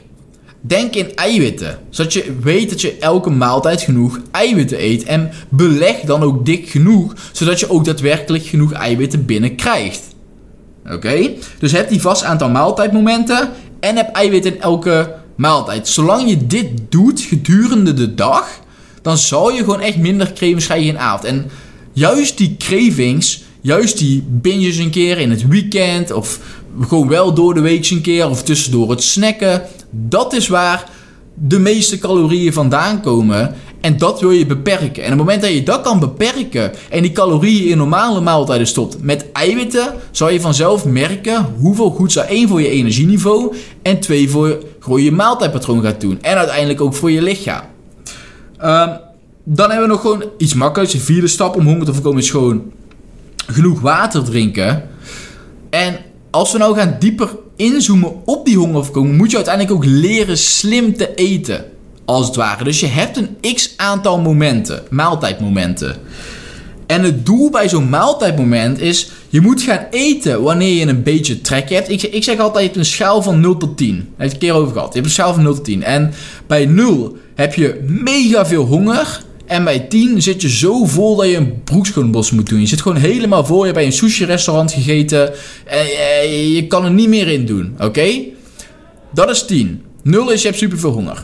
Denk 0.61 0.95
in 0.95 1.15
eiwitten, 1.15 1.79
zodat 1.89 2.13
je 2.13 2.35
weet 2.41 2.69
dat 2.69 2.81
je 2.81 2.97
elke 2.99 3.29
maaltijd 3.29 3.81
genoeg 3.81 4.19
eiwitten 4.31 4.83
eet. 4.83 5.03
En 5.03 5.31
beleg 5.49 5.99
dan 5.99 6.23
ook 6.23 6.45
dik 6.45 6.69
genoeg, 6.69 7.13
zodat 7.31 7.59
je 7.59 7.69
ook 7.69 7.85
daadwerkelijk 7.85 8.45
genoeg 8.45 8.71
eiwitten 8.71 9.25
binnenkrijgt. 9.25 10.08
Oké? 10.91 11.31
Dus 11.59 11.71
heb 11.71 11.89
die 11.89 12.01
vast 12.01 12.23
aantal 12.23 12.49
maaltijdmomenten 12.49 13.49
en 13.79 13.95
heb 13.95 14.15
eiwitten 14.15 14.55
in 14.55 14.61
elke 14.61 15.15
maaltijd. 15.35 15.87
Zolang 15.87 16.29
je 16.29 16.47
dit 16.47 16.67
doet 16.89 17.21
gedurende 17.21 17.93
de 17.93 18.15
dag, 18.15 18.59
dan 19.01 19.17
zal 19.17 19.51
je 19.51 19.57
gewoon 19.57 19.81
echt 19.81 19.97
minder 19.97 20.33
cravings 20.33 20.65
krijgen 20.65 20.87
in 20.87 20.99
avond. 20.99 21.23
En 21.23 21.49
juist 21.93 22.37
die 22.37 22.55
cravings, 22.57 23.43
juist 23.61 23.97
die 23.97 24.23
binges 24.27 24.77
een 24.77 24.89
keer 24.89 25.17
in 25.17 25.29
het 25.29 25.47
weekend 25.47 26.11
of 26.11 26.39
gewoon 26.81 27.07
wel 27.07 27.33
door 27.33 27.53
de 27.53 27.61
week 27.61 27.89
een 27.89 28.01
keer 28.01 28.29
of 28.29 28.43
tussendoor 28.43 28.89
het 28.89 29.03
snacken. 29.03 29.61
Dat 29.91 30.33
is 30.33 30.47
waar 30.47 30.89
de 31.33 31.59
meeste 31.59 31.97
calorieën 31.97 32.53
vandaan 32.53 33.01
komen. 33.01 33.55
En 33.81 33.97
dat 33.97 34.19
wil 34.19 34.31
je 34.31 34.45
beperken. 34.45 35.03
En 35.03 35.11
op 35.11 35.17
het 35.17 35.17
moment 35.17 35.41
dat 35.41 35.53
je 35.53 35.63
dat 35.63 35.81
kan 35.81 35.99
beperken 35.99 36.71
en 36.89 37.01
die 37.01 37.11
calorieën 37.11 37.69
in 37.69 37.77
normale 37.77 38.21
maaltijden 38.21 38.67
stopt 38.67 39.01
met 39.01 39.31
eiwitten, 39.31 39.93
zal 40.11 40.29
je 40.29 40.41
vanzelf 40.41 40.85
merken 40.85 41.45
hoeveel 41.59 41.89
goed 41.89 42.11
ze 42.11 42.21
één 42.21 42.47
voor 42.47 42.61
je 42.61 42.69
energieniveau 42.69 43.55
en 43.81 43.99
twee 43.99 44.29
voor, 44.29 45.01
je 45.01 45.11
maaltijdpatroon 45.11 45.81
gaat 45.81 46.01
doen. 46.01 46.17
En 46.21 46.37
uiteindelijk 46.37 46.81
ook 46.81 46.93
voor 46.93 47.11
je 47.11 47.21
lichaam. 47.21 47.63
Um, 48.63 48.99
dan 49.43 49.69
hebben 49.69 49.87
we 49.87 49.93
nog 49.93 50.01
gewoon 50.01 50.23
iets 50.37 50.53
makkelijks. 50.53 50.93
De 50.93 50.99
vierde 50.99 51.27
stap 51.27 51.55
om 51.55 51.65
honger 51.65 51.85
te 51.85 51.93
voorkomen 51.93 52.21
is 52.21 52.29
gewoon 52.29 52.71
genoeg 53.47 53.79
water 53.79 54.23
drinken. 54.23 54.89
En 55.69 55.99
als 56.29 56.51
we 56.51 56.57
nou 56.57 56.75
gaan 56.75 56.95
dieper 56.99 57.29
inzoomen 57.55 58.13
op 58.25 58.45
die 58.45 58.57
hongerverkoming, 58.57 59.17
moet 59.17 59.29
je 59.29 59.35
uiteindelijk 59.35 59.75
ook 59.75 59.85
leren 59.85 60.37
slim 60.37 60.97
te 60.97 61.13
eten. 61.13 61.65
Als 62.09 62.25
het 62.25 62.35
ware. 62.35 62.63
Dus 62.63 62.79
je 62.79 62.87
hebt 62.87 63.17
een 63.17 63.53
x 63.55 63.73
aantal 63.75 64.19
momenten, 64.19 64.83
maaltijdmomenten. 64.89 65.95
En 66.87 67.03
het 67.03 67.25
doel 67.25 67.49
bij 67.49 67.69
zo'n 67.69 67.89
maaltijdmoment 67.89 68.79
is, 68.79 69.11
je 69.27 69.41
moet 69.41 69.61
gaan 69.61 69.85
eten 69.91 70.41
wanneer 70.41 70.73
je 70.73 70.87
een 70.87 71.03
beetje 71.03 71.41
trek 71.41 71.69
hebt. 71.69 71.89
Ik, 71.89 72.01
ik 72.01 72.23
zeg 72.23 72.39
altijd, 72.39 72.63
je 72.63 72.69
hebt 72.69 72.77
een 72.77 72.85
schaal 72.85 73.21
van 73.21 73.39
0 73.39 73.57
tot 73.57 73.77
10. 73.77 73.95
Daar 73.95 74.05
heb 74.17 74.27
ik 74.27 74.33
een 74.33 74.39
keer 74.39 74.53
over 74.53 74.73
gehad. 74.73 74.87
Je 74.87 74.93
hebt 74.93 75.05
een 75.05 75.11
schaal 75.11 75.33
van 75.33 75.43
0 75.43 75.53
tot 75.53 75.63
10. 75.63 75.83
En 75.83 76.13
bij 76.47 76.65
0 76.65 77.17
heb 77.35 77.53
je 77.53 77.85
mega 77.87 78.45
veel 78.45 78.65
honger. 78.65 79.21
En 79.45 79.63
bij 79.63 79.79
10 79.79 80.21
zit 80.21 80.41
je 80.41 80.49
zo 80.49 80.85
vol 80.85 81.15
dat 81.15 81.27
je 81.27 81.35
een 81.35 81.63
broekschoenbos 81.63 82.31
moet 82.31 82.49
doen. 82.49 82.59
Je 82.59 82.67
zit 82.67 82.81
gewoon 82.81 82.97
helemaal 82.97 83.45
vol. 83.45 83.57
Je 83.57 83.63
hebt 83.63 83.75
bij 83.75 83.85
een 83.85 83.91
sushi 83.91 84.25
restaurant 84.25 84.71
gegeten. 84.71 85.31
En 85.65 86.51
je 86.51 86.67
kan 86.67 86.85
er 86.85 86.91
niet 86.91 87.09
meer 87.09 87.27
in 87.27 87.45
doen. 87.45 87.75
Oké? 87.79 88.09
Dat 89.13 89.29
is 89.29 89.45
10. 89.45 89.83
0 90.03 90.29
is 90.29 90.41
je 90.41 90.47
hebt 90.47 90.59
superveel 90.59 90.91
honger. 90.91 91.23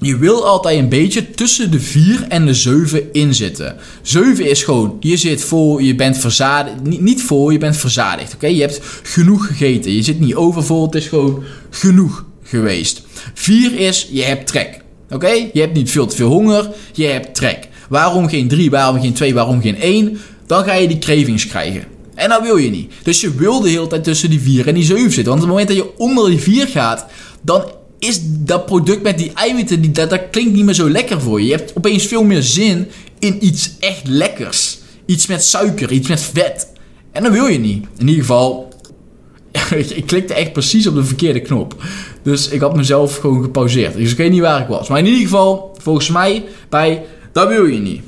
Je 0.00 0.18
wil 0.18 0.46
altijd 0.46 0.78
een 0.78 0.88
beetje 0.88 1.30
tussen 1.30 1.70
de 1.70 1.80
4 1.80 2.24
en 2.28 2.46
de 2.46 2.54
7 2.54 3.12
in 3.12 3.34
zitten. 3.34 3.76
7 4.02 4.50
is 4.50 4.62
gewoon, 4.62 4.96
je 5.00 5.16
zit 5.16 5.44
vol, 5.44 5.78
je 5.78 5.94
bent 5.94 6.18
verzadigd. 6.18 6.82
Niet, 6.82 7.00
niet 7.00 7.22
vol, 7.22 7.50
je 7.50 7.58
bent 7.58 7.76
verzadigd. 7.76 8.34
Oké, 8.34 8.46
je 8.46 8.60
hebt 8.60 8.80
genoeg 9.02 9.46
gegeten. 9.46 9.92
Je 9.92 10.02
zit 10.02 10.20
niet 10.20 10.34
overvol, 10.34 10.84
het 10.84 10.94
is 10.94 11.06
gewoon 11.06 11.42
genoeg 11.70 12.24
geweest. 12.42 13.02
4 13.34 13.78
is, 13.78 14.08
je 14.10 14.22
hebt 14.22 14.46
trek. 14.46 14.80
Oké, 15.10 15.30
je 15.52 15.60
hebt 15.60 15.74
niet 15.74 15.90
veel 15.90 16.06
te 16.06 16.16
veel 16.16 16.28
honger, 16.28 16.70
je 16.92 17.06
hebt 17.06 17.34
trek. 17.34 17.68
Waarom 17.88 18.28
geen 18.28 18.48
3, 18.48 18.70
waarom 18.70 19.00
geen 19.00 19.12
2, 19.12 19.34
waarom 19.34 19.60
geen 19.60 19.80
1? 19.80 20.18
Dan 20.46 20.64
ga 20.64 20.74
je 20.74 20.88
die 20.88 20.98
cravings 20.98 21.46
krijgen. 21.46 21.84
En 22.14 22.28
dat 22.28 22.42
wil 22.42 22.56
je 22.56 22.70
niet. 22.70 22.92
Dus 23.02 23.20
je 23.20 23.34
wil 23.34 23.60
de 23.60 23.68
hele 23.68 23.86
tijd 23.86 24.04
tussen 24.04 24.30
die 24.30 24.40
4 24.40 24.68
en 24.68 24.74
die 24.74 24.84
7 24.84 25.02
zitten. 25.12 25.24
Want 25.24 25.42
op 25.42 25.48
het 25.48 25.48
moment 25.48 25.68
dat 25.68 25.76
je 25.76 25.98
onder 25.98 26.30
die 26.30 26.38
4 26.38 26.66
gaat, 26.66 27.06
dan 27.42 27.64
is 28.00 28.20
dat 28.22 28.66
product 28.66 29.02
met 29.02 29.18
die 29.18 29.32
eiwitten, 29.34 29.80
die, 29.80 29.90
dat, 29.90 30.10
dat 30.10 30.20
klinkt 30.30 30.52
niet 30.52 30.64
meer 30.64 30.74
zo 30.74 30.90
lekker 30.90 31.20
voor 31.20 31.40
je. 31.40 31.46
Je 31.46 31.54
hebt 31.54 31.76
opeens 31.76 32.06
veel 32.06 32.24
meer 32.24 32.42
zin 32.42 32.88
in 33.18 33.44
iets 33.44 33.70
echt 33.80 34.06
lekkers. 34.06 34.78
Iets 35.06 35.26
met 35.26 35.44
suiker, 35.44 35.92
iets 35.92 36.08
met 36.08 36.20
vet. 36.20 36.72
En 37.12 37.22
dat 37.22 37.32
wil 37.32 37.46
je 37.46 37.58
niet. 37.58 37.86
In 37.98 38.08
ieder 38.08 38.24
geval, 38.24 38.68
ik 39.94 40.06
klikte 40.06 40.34
echt 40.34 40.52
precies 40.52 40.86
op 40.86 40.94
de 40.94 41.04
verkeerde 41.04 41.40
knop. 41.40 41.74
Dus 42.22 42.48
ik 42.48 42.60
had 42.60 42.76
mezelf 42.76 43.16
gewoon 43.16 43.42
gepauzeerd. 43.42 43.94
Dus 43.96 44.10
ik 44.10 44.16
weet 44.16 44.30
niet 44.30 44.40
waar 44.40 44.60
ik 44.60 44.68
was. 44.68 44.88
Maar 44.88 44.98
in 44.98 45.06
ieder 45.06 45.22
geval, 45.22 45.76
volgens 45.78 46.08
mij, 46.08 46.44
bij, 46.68 47.04
dat 47.32 47.48
wil 47.48 47.64
je 47.64 47.78
niet. 47.78 48.02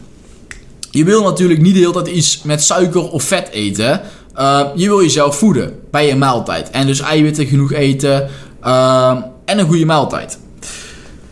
Je 0.91 1.05
wil 1.05 1.23
natuurlijk 1.23 1.61
niet 1.61 1.75
de 1.75 1.81
hele 1.81 1.93
tijd 1.93 2.07
iets 2.07 2.43
met 2.43 2.63
suiker 2.63 3.11
of 3.11 3.23
vet 3.23 3.49
eten. 3.49 4.01
Uh, 4.39 4.67
je 4.75 4.87
wil 4.87 5.03
jezelf 5.03 5.37
voeden 5.37 5.79
bij 5.91 6.07
je 6.07 6.17
maaltijd. 6.17 6.71
En 6.71 6.87
dus 6.87 7.01
eiwitten 7.01 7.47
genoeg 7.47 7.73
eten. 7.73 8.29
Uh, 8.65 9.17
en 9.45 9.59
een 9.59 9.67
goede 9.67 9.85
maaltijd. 9.85 10.39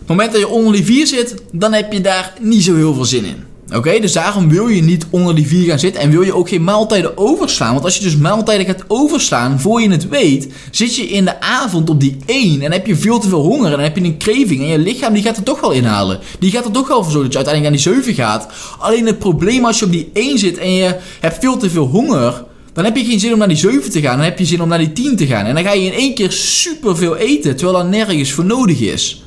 Op 0.01 0.17
het 0.17 0.19
moment 0.19 0.33
dat 0.33 0.41
je 0.41 0.49
onder 0.49 0.73
die 0.73 0.85
4 0.85 1.07
zit, 1.07 1.35
dan 1.53 1.73
heb 1.73 1.93
je 1.93 2.01
daar 2.01 2.33
niet 2.41 2.63
zo 2.65 2.75
heel 2.75 2.95
veel 2.95 3.05
zin 3.05 3.25
in. 3.25 3.49
Oké, 3.75 4.01
dus 4.01 4.13
daarom 4.13 4.49
wil 4.49 4.69
je 4.69 4.83
niet 4.83 5.07
onder 5.11 5.35
die 5.35 5.47
4 5.47 5.69
gaan 5.69 5.79
zitten 5.79 6.03
en 6.03 6.11
wil 6.11 6.23
je 6.23 6.35
ook 6.35 6.49
geen 6.49 6.65
maaltijden 6.65 7.19
overslaan. 7.19 7.73
Want 7.73 7.85
als 7.85 7.97
je 7.97 8.03
dus 8.03 8.17
maaltijden 8.17 8.67
gaat 8.67 8.85
overslaan, 8.89 9.61
voor 9.61 9.81
je 9.81 9.91
het 9.91 10.09
weet, 10.09 10.49
zit 10.71 10.97
je 10.97 11.09
in 11.09 11.25
de 11.25 11.41
avond 11.41 11.91
op 11.91 12.01
die 12.01 12.17
1 12.27 12.63
en 12.63 12.73
heb 12.73 12.87
je 12.87 12.97
veel 12.97 13.19
te 13.19 13.29
veel 13.29 13.43
honger 13.43 13.65
en 13.65 13.71
dan 13.71 13.81
heb 13.81 13.97
je 13.97 14.05
een 14.05 14.19
craving 14.19 14.61
en 14.61 14.67
je 14.67 14.79
lichaam 14.79 15.13
die 15.13 15.23
gaat 15.23 15.37
er 15.37 15.43
toch 15.43 15.61
wel 15.61 15.71
inhalen. 15.71 16.19
Die 16.39 16.51
gaat 16.51 16.65
er 16.65 16.71
toch 16.71 16.89
wel 16.89 17.03
voor 17.03 17.13
zorgen 17.13 17.31
dat 17.31 17.41
je 17.41 17.47
uiteindelijk 17.47 17.87
aan 17.87 17.95
die 17.95 18.03
7 18.03 18.25
gaat. 18.25 18.49
Alleen 18.79 19.07
het 19.07 19.19
probleem 19.19 19.65
als 19.65 19.79
je 19.79 19.85
op 19.85 19.93
die 19.93 20.11
1 20.13 20.39
zit 20.39 20.59
en 20.59 20.73
je 20.73 20.97
hebt 21.21 21.39
veel 21.41 21.57
te 21.57 21.71
veel 21.71 21.87
honger, 21.87 22.45
dan 22.83 22.93
heb 22.93 23.03
je 23.03 23.11
geen 23.11 23.21
zin 23.21 23.33
om 23.33 23.39
naar 23.39 23.49
die 23.49 23.57
7 23.57 23.91
te 23.91 24.01
gaan. 24.01 24.17
Dan 24.17 24.25
heb 24.25 24.39
je 24.39 24.45
zin 24.45 24.63
om 24.63 24.69
naar 24.69 24.79
die 24.79 24.93
10 24.93 25.17
te 25.17 25.27
gaan. 25.27 25.47
En 25.47 25.55
dan 25.55 25.65
ga 25.65 25.73
je 25.73 25.87
in 25.87 25.93
één 25.93 26.15
keer 26.15 26.33
superveel 26.33 27.17
eten, 27.17 27.57
terwijl 27.57 27.79
dat 27.79 27.89
nergens 27.91 28.33
voor 28.33 28.45
nodig 28.45 28.81
is. 28.81 29.23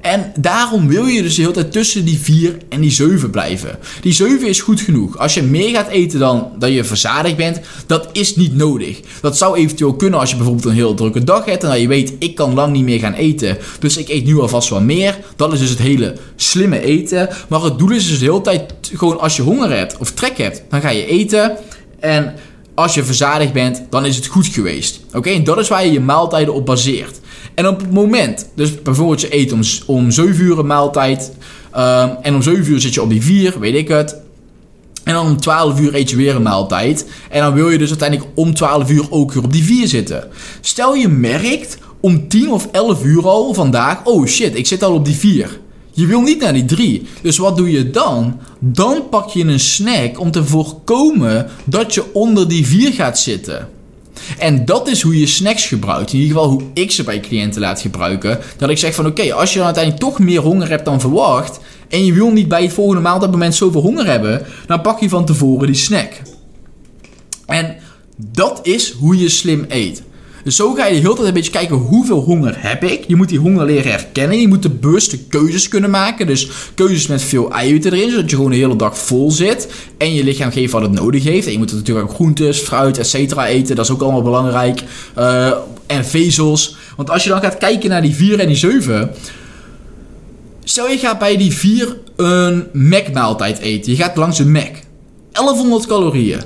En 0.00 0.32
daarom 0.38 0.88
wil 0.88 1.06
je 1.06 1.22
dus 1.22 1.34
de 1.34 1.40
hele 1.40 1.54
tijd 1.54 1.72
tussen 1.72 2.04
die 2.04 2.18
4 2.18 2.56
en 2.68 2.80
die 2.80 2.90
7 2.90 3.30
blijven. 3.30 3.78
Die 4.00 4.12
7 4.12 4.48
is 4.48 4.60
goed 4.60 4.80
genoeg. 4.80 5.18
Als 5.18 5.34
je 5.34 5.42
meer 5.42 5.74
gaat 5.74 5.88
eten 5.88 6.18
dan 6.18 6.52
dat 6.58 6.72
je 6.72 6.84
verzadigd 6.84 7.36
bent, 7.36 7.60
dat 7.86 8.08
is 8.12 8.36
niet 8.36 8.56
nodig. 8.56 9.00
Dat 9.20 9.36
zou 9.36 9.56
eventueel 9.56 9.94
kunnen 9.94 10.20
als 10.20 10.30
je 10.30 10.36
bijvoorbeeld 10.36 10.66
een 10.66 10.72
heel 10.74 10.94
drukke 10.94 11.24
dag 11.24 11.44
hebt 11.44 11.62
en 11.62 11.70
dat 11.70 11.80
je 11.80 11.88
weet, 11.88 12.12
ik 12.18 12.34
kan 12.34 12.54
lang 12.54 12.72
niet 12.72 12.84
meer 12.84 12.98
gaan 12.98 13.14
eten. 13.14 13.58
Dus 13.78 13.96
ik 13.96 14.08
eet 14.08 14.24
nu 14.24 14.38
alvast 14.38 14.68
wat 14.68 14.82
meer. 14.82 15.18
Dat 15.36 15.52
is 15.52 15.58
dus 15.58 15.70
het 15.70 15.78
hele 15.78 16.16
slimme 16.36 16.80
eten. 16.80 17.28
Maar 17.48 17.62
het 17.62 17.78
doel 17.78 17.90
is 17.90 18.08
dus 18.08 18.18
de 18.18 18.24
hele 18.24 18.40
tijd 18.40 18.74
gewoon 18.80 19.20
als 19.20 19.36
je 19.36 19.42
honger 19.42 19.76
hebt 19.76 19.96
of 19.98 20.10
trek 20.10 20.38
hebt, 20.38 20.62
dan 20.68 20.80
ga 20.80 20.90
je 20.90 21.06
eten. 21.06 21.56
En 22.04 22.34
als 22.74 22.94
je 22.94 23.04
verzadigd 23.04 23.52
bent, 23.52 23.82
dan 23.90 24.06
is 24.06 24.16
het 24.16 24.26
goed 24.26 24.46
geweest. 24.46 25.00
Oké, 25.12 25.30
en 25.30 25.44
dat 25.44 25.58
is 25.58 25.68
waar 25.68 25.84
je 25.84 25.92
je 25.92 26.00
maaltijden 26.00 26.54
op 26.54 26.66
baseert. 26.66 27.20
En 27.54 27.68
op 27.68 27.80
het 27.80 27.92
moment, 27.92 28.48
dus 28.54 28.82
bijvoorbeeld 28.82 29.20
je 29.20 29.34
eet 29.34 29.52
om, 29.52 29.60
om 29.86 30.10
7 30.10 30.44
uur 30.44 30.58
een 30.58 30.66
maaltijd. 30.66 31.32
Um, 31.76 32.10
en 32.22 32.34
om 32.34 32.42
7 32.42 32.72
uur 32.72 32.80
zit 32.80 32.94
je 32.94 33.02
op 33.02 33.08
die 33.08 33.22
4, 33.22 33.60
weet 33.60 33.74
ik 33.74 33.88
het. 33.88 34.16
En 35.04 35.14
dan 35.14 35.26
om 35.26 35.40
12 35.40 35.80
uur 35.80 35.94
eet 35.94 36.10
je 36.10 36.16
weer 36.16 36.34
een 36.36 36.42
maaltijd. 36.42 37.06
En 37.30 37.40
dan 37.40 37.54
wil 37.54 37.70
je 37.70 37.78
dus 37.78 37.88
uiteindelijk 37.88 38.30
om 38.34 38.54
12 38.54 38.90
uur 38.90 39.06
ook 39.10 39.32
weer 39.32 39.44
op 39.44 39.52
die 39.52 39.64
4 39.64 39.88
zitten. 39.88 40.28
Stel 40.60 40.94
je 40.94 41.08
merkt 41.08 41.78
om 42.00 42.28
10 42.28 42.52
of 42.52 42.68
11 42.72 43.04
uur 43.04 43.28
al 43.28 43.54
vandaag, 43.54 44.04
oh 44.04 44.26
shit, 44.26 44.56
ik 44.56 44.66
zit 44.66 44.82
al 44.82 44.94
op 44.94 45.04
die 45.04 45.16
4. 45.16 45.58
Je 45.94 46.06
wil 46.06 46.20
niet 46.20 46.40
naar 46.40 46.52
die 46.52 46.64
3. 46.64 47.06
Dus 47.22 47.36
wat 47.36 47.56
doe 47.56 47.70
je 47.70 47.90
dan? 47.90 48.38
Dan 48.58 49.08
pak 49.10 49.28
je 49.28 49.44
een 49.44 49.60
snack 49.60 50.20
om 50.20 50.30
te 50.30 50.44
voorkomen 50.44 51.50
dat 51.64 51.94
je 51.94 52.12
onder 52.12 52.48
die 52.48 52.66
4 52.66 52.92
gaat 52.92 53.18
zitten. 53.18 53.68
En 54.38 54.64
dat 54.64 54.88
is 54.88 55.02
hoe 55.02 55.18
je 55.18 55.26
snacks 55.26 55.66
gebruikt. 55.66 56.12
In 56.12 56.18
ieder 56.18 56.36
geval 56.36 56.50
hoe 56.50 56.62
ik 56.74 56.90
ze 56.90 57.02
bij 57.02 57.20
cliënten 57.20 57.60
laat 57.60 57.80
gebruiken. 57.80 58.38
Dat 58.56 58.70
ik 58.70 58.78
zeg 58.78 58.94
van 58.94 59.06
oké, 59.06 59.32
als 59.32 59.50
je 59.50 59.56
dan 59.56 59.64
uiteindelijk 59.64 60.04
toch 60.04 60.18
meer 60.18 60.40
honger 60.40 60.68
hebt 60.68 60.84
dan 60.84 61.00
verwacht. 61.00 61.60
En 61.88 62.04
je 62.04 62.12
wil 62.12 62.30
niet 62.30 62.48
bij 62.48 62.62
het 62.62 62.72
volgende 62.72 63.02
maaltijdmoment 63.02 63.54
zoveel 63.54 63.80
honger 63.80 64.06
hebben. 64.06 64.46
Dan 64.66 64.80
pak 64.80 65.00
je 65.00 65.08
van 65.08 65.24
tevoren 65.24 65.66
die 65.66 65.76
snack. 65.76 66.12
En 67.46 67.76
dat 68.16 68.60
is 68.62 68.90
hoe 68.90 69.18
je 69.18 69.28
slim 69.28 69.64
eet. 69.68 70.02
Dus 70.44 70.56
zo 70.56 70.74
ga 70.74 70.86
je 70.86 70.94
de 70.94 71.00
hele 71.00 71.14
tijd 71.14 71.26
een 71.26 71.34
beetje 71.34 71.50
kijken 71.50 71.76
hoeveel 71.76 72.20
honger 72.20 72.54
heb 72.56 72.84
ik. 72.84 73.04
Je 73.06 73.16
moet 73.16 73.28
die 73.28 73.38
honger 73.38 73.64
leren 73.64 73.90
herkennen. 73.90 74.40
Je 74.40 74.48
moet 74.48 74.62
de 74.62 74.70
bewuste 74.70 75.18
keuzes 75.18 75.68
kunnen 75.68 75.90
maken. 75.90 76.26
Dus 76.26 76.48
keuzes 76.74 77.06
met 77.06 77.22
veel 77.22 77.52
eiwitten 77.52 77.92
erin, 77.92 78.10
zodat 78.10 78.30
je 78.30 78.36
gewoon 78.36 78.50
de 78.50 78.56
hele 78.56 78.76
dag 78.76 78.98
vol 78.98 79.30
zit. 79.30 79.68
En 79.98 80.14
je 80.14 80.24
lichaam 80.24 80.50
geeft 80.50 80.72
wat 80.72 80.82
het 80.82 80.92
nodig 80.92 81.24
heeft. 81.24 81.46
En 81.46 81.52
je 81.52 81.58
moet 81.58 81.72
natuurlijk 81.72 82.08
ook 82.08 82.14
groentes, 82.14 82.58
fruit, 82.58 82.98
etc. 82.98 83.36
eten. 83.36 83.76
Dat 83.76 83.84
is 83.84 83.90
ook 83.90 84.02
allemaal 84.02 84.22
belangrijk. 84.22 84.82
Uh, 85.18 85.52
en 85.86 86.04
vezels. 86.04 86.76
Want 86.96 87.10
als 87.10 87.22
je 87.24 87.28
dan 87.28 87.40
gaat 87.40 87.58
kijken 87.58 87.90
naar 87.90 88.02
die 88.02 88.14
4 88.14 88.40
en 88.40 88.46
die 88.46 88.56
7. 88.56 89.10
Stel 90.64 90.88
je 90.88 90.98
gaat 90.98 91.18
bij 91.18 91.36
die 91.36 91.52
4 91.52 91.96
een 92.16 92.66
Mac-maaltijd 92.72 93.58
eten. 93.58 93.92
Je 93.92 93.98
gaat 93.98 94.16
langs 94.16 94.38
een 94.38 94.52
Mac. 94.52 94.72
1100 95.32 95.86
calorieën. 95.86 96.40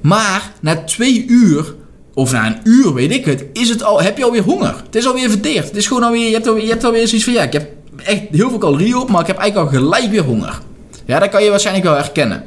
Maar 0.00 0.52
na 0.60 0.84
2 0.84 1.24
uur 1.26 1.74
of 2.18 2.32
na 2.32 2.46
een 2.46 2.56
uur, 2.64 2.94
weet 2.94 3.12
ik 3.12 3.24
het, 3.24 3.44
is 3.52 3.68
het 3.68 3.82
al, 3.82 4.02
heb 4.02 4.18
je 4.18 4.24
alweer 4.24 4.42
honger. 4.42 4.74
Het 4.86 4.94
is 4.94 5.06
alweer 5.06 5.30
verteerd. 5.30 5.64
Het 5.64 5.76
is 5.76 5.86
gewoon 5.86 6.02
alweer, 6.02 6.26
je 6.26 6.32
hebt 6.32 6.46
alweer, 6.46 6.62
je 6.62 6.68
hebt 6.68 6.82
zoiets 6.82 7.24
van, 7.24 7.32
ja, 7.32 7.42
ik 7.42 7.52
heb 7.52 7.70
echt 8.04 8.22
heel 8.30 8.48
veel 8.48 8.58
calorieën 8.58 8.96
op, 8.96 9.10
maar 9.10 9.20
ik 9.20 9.26
heb 9.26 9.36
eigenlijk 9.36 9.72
al 9.72 9.80
gelijk 9.80 10.10
weer 10.10 10.22
honger. 10.22 10.58
Ja, 11.04 11.18
dat 11.18 11.28
kan 11.28 11.44
je 11.44 11.50
waarschijnlijk 11.50 11.86
wel 11.86 11.96
herkennen. 11.96 12.42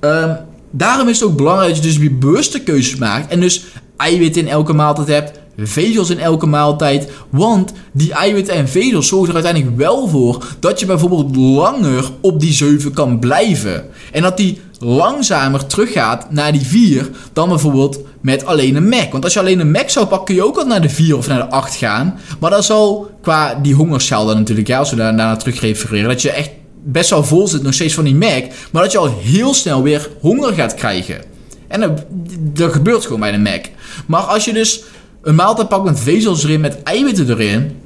Um, 0.00 0.36
daarom 0.70 1.08
is 1.08 1.20
het 1.20 1.28
ook 1.28 1.36
belangrijk 1.36 1.68
dat 1.68 1.82
je 1.82 1.88
dus 1.88 1.98
weer 1.98 2.18
bewuste 2.18 2.60
keuzes 2.60 2.96
maakt. 2.96 3.30
En 3.30 3.40
dus 3.40 3.64
eiwit 3.96 4.36
in 4.36 4.48
elke 4.48 4.72
maaltijd 4.72 5.08
hebt, 5.08 5.38
vezels 5.56 6.10
in 6.10 6.18
elke 6.18 6.46
maaltijd. 6.46 7.08
Want 7.30 7.72
die 7.92 8.12
eiwitten 8.12 8.54
en 8.54 8.68
vezels 8.68 9.08
zorgen 9.08 9.28
er 9.28 9.34
uiteindelijk 9.34 9.76
wel 9.76 10.08
voor 10.08 10.44
dat 10.60 10.80
je 10.80 10.86
bijvoorbeeld 10.86 11.36
langer 11.36 12.04
op 12.20 12.40
die 12.40 12.52
7 12.52 12.92
kan 12.92 13.18
blijven. 13.18 13.84
En 14.12 14.22
dat 14.22 14.36
die 14.36 14.60
langzamer 14.84 15.66
teruggaat 15.66 16.30
naar 16.30 16.52
die 16.52 16.66
4 16.66 17.10
dan 17.32 17.48
bijvoorbeeld 17.48 18.00
met 18.20 18.46
alleen 18.46 18.76
een 18.76 18.88
Mac. 18.88 19.12
Want 19.12 19.24
als 19.24 19.32
je 19.32 19.40
alleen 19.40 19.60
een 19.60 19.70
Mac 19.70 19.88
zou 19.88 20.06
pakken, 20.06 20.26
kun 20.26 20.34
je 20.34 20.44
ook 20.44 20.56
al 20.56 20.66
naar 20.66 20.82
de 20.82 20.88
4 20.88 21.16
of 21.16 21.28
naar 21.28 21.38
de 21.38 21.50
8 21.50 21.74
gaan. 21.74 22.18
Maar 22.40 22.50
dat 22.50 22.64
zal 22.64 23.10
qua 23.22 23.54
die 23.54 23.74
hongerschaal 23.74 24.26
dan 24.26 24.36
natuurlijk, 24.36 24.68
ja, 24.68 24.78
als 24.78 24.90
we 24.90 24.96
daar, 24.96 25.16
daarna 25.16 25.36
terug 25.36 25.60
refereren, 25.60 26.08
dat 26.08 26.22
je 26.22 26.30
echt 26.30 26.50
best 26.84 27.10
wel 27.10 27.24
vol 27.24 27.48
zit 27.48 27.62
nog 27.62 27.74
steeds 27.74 27.94
van 27.94 28.04
die 28.04 28.14
Mac. 28.14 28.44
Maar 28.70 28.82
dat 28.82 28.92
je 28.92 28.98
al 28.98 29.18
heel 29.20 29.54
snel 29.54 29.82
weer 29.82 30.08
honger 30.20 30.52
gaat 30.52 30.74
krijgen. 30.74 31.22
En 31.68 31.80
dat, 31.80 32.04
dat 32.38 32.72
gebeurt 32.72 33.04
gewoon 33.04 33.20
bij 33.20 33.32
de 33.32 33.38
Mac. 33.38 33.64
Maar 34.06 34.22
als 34.22 34.44
je 34.44 34.52
dus 34.52 34.82
een 35.22 35.34
maaltijd 35.34 35.68
pakt 35.68 35.84
met 35.84 36.00
vezels 36.00 36.44
erin, 36.44 36.60
met 36.60 36.82
eiwitten 36.82 37.30
erin, 37.30 37.76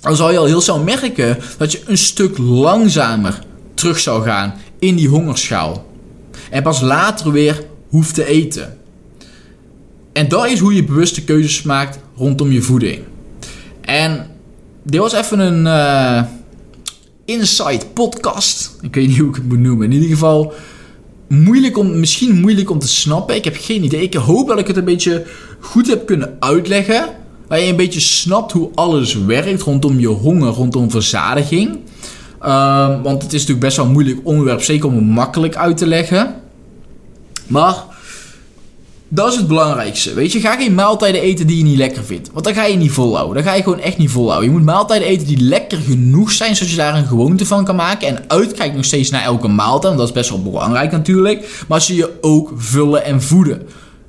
dan 0.00 0.16
zal 0.16 0.30
je 0.30 0.38
al 0.38 0.44
heel 0.44 0.60
snel 0.60 0.78
merken 0.78 1.38
dat 1.58 1.72
je 1.72 1.82
een 1.86 1.98
stuk 1.98 2.38
langzamer 2.38 3.38
terug 3.74 3.98
zou 3.98 4.22
gaan 4.22 4.54
in 4.78 4.96
die 4.96 5.08
hongerschaal. 5.08 5.84
En 6.54 6.62
pas 6.62 6.80
later 6.80 7.32
weer 7.32 7.64
hoeft 7.88 8.14
te 8.14 8.26
eten. 8.26 8.78
En 10.12 10.28
dat 10.28 10.46
is 10.46 10.58
hoe 10.58 10.74
je 10.74 10.84
bewuste 10.84 11.24
keuzes 11.24 11.62
maakt 11.62 11.98
rondom 12.16 12.52
je 12.52 12.62
voeding. 12.62 12.98
En 13.80 14.26
dit 14.82 15.00
was 15.00 15.12
even 15.12 15.38
een 15.38 15.64
uh, 15.64 16.22
insight 17.24 17.94
podcast. 17.94 18.76
Ik 18.80 18.94
weet 18.94 19.06
niet 19.06 19.18
hoe 19.18 19.28
ik 19.28 19.34
het 19.34 19.48
moet 19.48 19.58
noemen. 19.58 19.86
In 19.86 19.92
ieder 19.92 20.08
geval 20.08 20.52
moeilijk 21.28 21.78
om, 21.78 22.00
misschien 22.00 22.40
moeilijk 22.40 22.70
om 22.70 22.78
te 22.78 22.88
snappen. 22.88 23.34
Ik 23.34 23.44
heb 23.44 23.56
geen 23.58 23.84
idee. 23.84 24.02
Ik 24.02 24.14
hoop 24.14 24.48
dat 24.48 24.58
ik 24.58 24.66
het 24.66 24.76
een 24.76 24.84
beetje 24.84 25.26
goed 25.60 25.86
heb 25.86 26.06
kunnen 26.06 26.36
uitleggen. 26.38 27.08
Dat 27.48 27.60
je 27.60 27.66
een 27.66 27.76
beetje 27.76 28.00
snapt 28.00 28.52
hoe 28.52 28.70
alles 28.74 29.14
werkt 29.14 29.62
rondom 29.62 30.00
je 30.00 30.06
honger, 30.06 30.52
rondom 30.52 30.90
verzadiging. 30.90 31.78
Uh, 32.42 33.02
want 33.02 33.22
het 33.22 33.32
is 33.32 33.40
natuurlijk 33.40 33.66
best 33.66 33.76
wel 33.76 33.86
een 33.86 33.92
moeilijk 33.92 34.20
onderwerp, 34.22 34.62
zeker 34.62 34.88
om 34.88 34.94
het 34.94 35.04
makkelijk 35.04 35.56
uit 35.56 35.76
te 35.76 35.86
leggen. 35.86 36.42
Maar 37.46 37.84
dat 39.08 39.32
is 39.32 39.36
het 39.36 39.48
belangrijkste. 39.48 40.14
Weet 40.14 40.32
je, 40.32 40.40
ga 40.40 40.56
geen 40.56 40.74
maaltijden 40.74 41.20
eten 41.20 41.46
die 41.46 41.56
je 41.56 41.62
niet 41.62 41.78
lekker 41.78 42.04
vindt. 42.04 42.30
Want 42.32 42.44
dan 42.44 42.54
ga 42.54 42.64
je 42.64 42.76
niet 42.76 42.92
volhouden. 42.92 43.34
Dan 43.34 43.44
ga 43.44 43.54
je 43.54 43.62
gewoon 43.62 43.80
echt 43.80 43.98
niet 43.98 44.10
volhouden. 44.10 44.50
Je 44.50 44.56
moet 44.56 44.64
maaltijden 44.64 45.08
eten 45.08 45.26
die 45.26 45.40
lekker 45.40 45.78
genoeg 45.78 46.32
zijn, 46.32 46.56
zodat 46.56 46.70
je 46.70 46.76
daar 46.76 46.96
een 46.96 47.06
gewoonte 47.06 47.46
van 47.46 47.64
kan 47.64 47.76
maken. 47.76 48.08
En 48.08 48.24
uitkijkt 48.26 48.76
nog 48.76 48.84
steeds 48.84 49.10
naar 49.10 49.22
elke 49.22 49.48
maaltijd. 49.48 49.82
Want 49.82 49.98
dat 49.98 50.08
is 50.08 50.14
best 50.14 50.30
wel 50.30 50.42
belangrijk 50.42 50.90
natuurlijk. 50.90 51.64
Maar 51.68 51.82
ze 51.82 51.94
je 51.94 52.10
ook 52.20 52.52
vullen 52.56 53.04
en 53.04 53.22
voeden. 53.22 53.66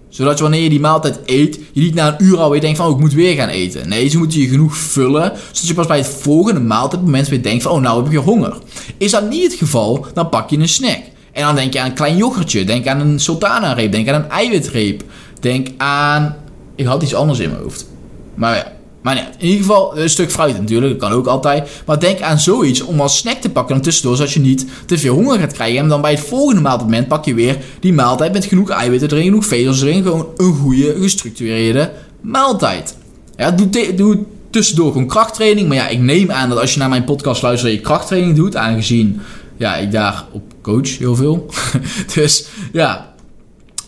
Zodat 0.09 0.37
je 0.37 0.43
wanneer 0.43 0.61
je 0.61 0.69
die 0.69 0.79
maaltijd 0.79 1.19
eet, 1.25 1.59
je 1.73 1.81
niet 1.81 1.93
na 1.93 2.07
een 2.07 2.25
uur 2.25 2.37
alweer 2.37 2.61
denkt 2.61 2.77
van, 2.77 2.87
oh, 2.87 2.93
ik 2.93 2.99
moet 2.99 3.13
weer 3.13 3.35
gaan 3.35 3.49
eten. 3.49 3.89
Nee, 3.89 4.07
ze 4.07 4.17
moeten 4.17 4.39
je 4.39 4.47
genoeg 4.47 4.77
vullen, 4.77 5.31
zodat 5.51 5.67
je 5.67 5.73
pas 5.73 5.87
bij 5.87 5.97
het 5.97 6.07
volgende 6.07 6.59
maaltijdmoment 6.59 7.27
weer 7.27 7.43
denkt 7.43 7.63
van, 7.63 7.71
oh, 7.71 7.81
nou 7.81 8.03
heb 8.03 8.13
ik 8.13 8.19
honger. 8.19 8.57
Is 8.97 9.11
dat 9.11 9.29
niet 9.29 9.43
het 9.43 9.53
geval, 9.53 10.05
dan 10.13 10.29
pak 10.29 10.49
je 10.49 10.57
een 10.57 10.67
snack. 10.67 11.01
En 11.35 11.43
dan 11.43 11.55
denk 11.55 11.73
je 11.73 11.79
aan 11.79 11.85
een 11.89 11.93
klein 11.93 12.17
yoghurtje, 12.17 12.63
denk 12.63 12.87
aan 12.87 12.99
een 12.99 13.19
sultana-reep, 13.19 13.91
denk 13.91 14.09
aan 14.09 14.23
een 14.23 14.29
eiwitreep. 14.29 15.03
Denk 15.39 15.67
aan... 15.77 16.35
Ik 16.75 16.85
had 16.85 17.03
iets 17.03 17.15
anders 17.15 17.39
in 17.39 17.49
mijn 17.49 17.61
hoofd. 17.61 17.87
Maar 18.35 18.55
ja, 18.55 18.71
maar 19.01 19.17
in 19.37 19.45
ieder 19.45 19.65
geval 19.65 19.97
een 19.97 20.09
stuk 20.09 20.31
fruit 20.31 20.59
natuurlijk, 20.59 20.91
dat 20.91 21.09
kan 21.09 21.17
ook 21.17 21.27
altijd. 21.27 21.69
Maar 21.85 21.99
denk 21.99 22.21
aan 22.21 22.39
zoiets 22.39 22.81
om 22.81 23.01
als 23.01 23.17
snack 23.17 23.37
te 23.37 23.49
pakken 23.49 23.75
dan 23.75 23.83
tussendoor, 23.83 24.15
zodat 24.15 24.31
je 24.31 24.39
niet 24.39 24.65
te 24.85 24.97
veel 24.97 25.13
honger 25.13 25.39
gaat 25.39 25.53
krijgen. 25.53 25.79
En 25.79 25.87
dan 25.87 26.01
bij 26.01 26.11
het 26.11 26.19
volgende 26.19 26.61
maaltijdmoment 26.61 27.07
pak 27.07 27.25
je 27.25 27.33
weer 27.33 27.57
die 27.79 27.93
maaltijd 27.93 28.33
met 28.33 28.45
genoeg 28.45 28.69
eiwitten 28.69 29.11
erin, 29.11 29.23
genoeg 29.23 29.45
vezels 29.45 29.81
erin. 29.81 30.03
Gewoon 30.03 30.27
een 30.37 30.53
goede, 30.53 30.95
gestructureerde 31.01 31.91
maaltijd. 32.21 32.97
Ja, 33.35 33.51
doe, 33.51 33.93
doe 33.95 34.23
tussendoor 34.49 34.91
gewoon 34.91 35.07
krachttraining. 35.07 35.67
Maar 35.67 35.77
ja, 35.77 35.87
ik 35.87 35.99
neem 35.99 36.31
aan 36.31 36.49
dat 36.49 36.59
als 36.59 36.73
je 36.73 36.79
naar 36.79 36.89
mijn 36.89 37.03
podcast 37.03 37.41
luistert, 37.41 37.71
je 37.71 37.79
krachttraining 37.79 38.35
doet. 38.35 38.55
Aangezien 38.55 39.21
ja, 39.57 39.75
ik 39.75 39.91
daar 39.91 40.25
op 40.31 40.54
coach 40.65 40.97
heel 40.97 41.15
veel. 41.15 41.45
dus 42.15 42.47
ja, 42.71 43.13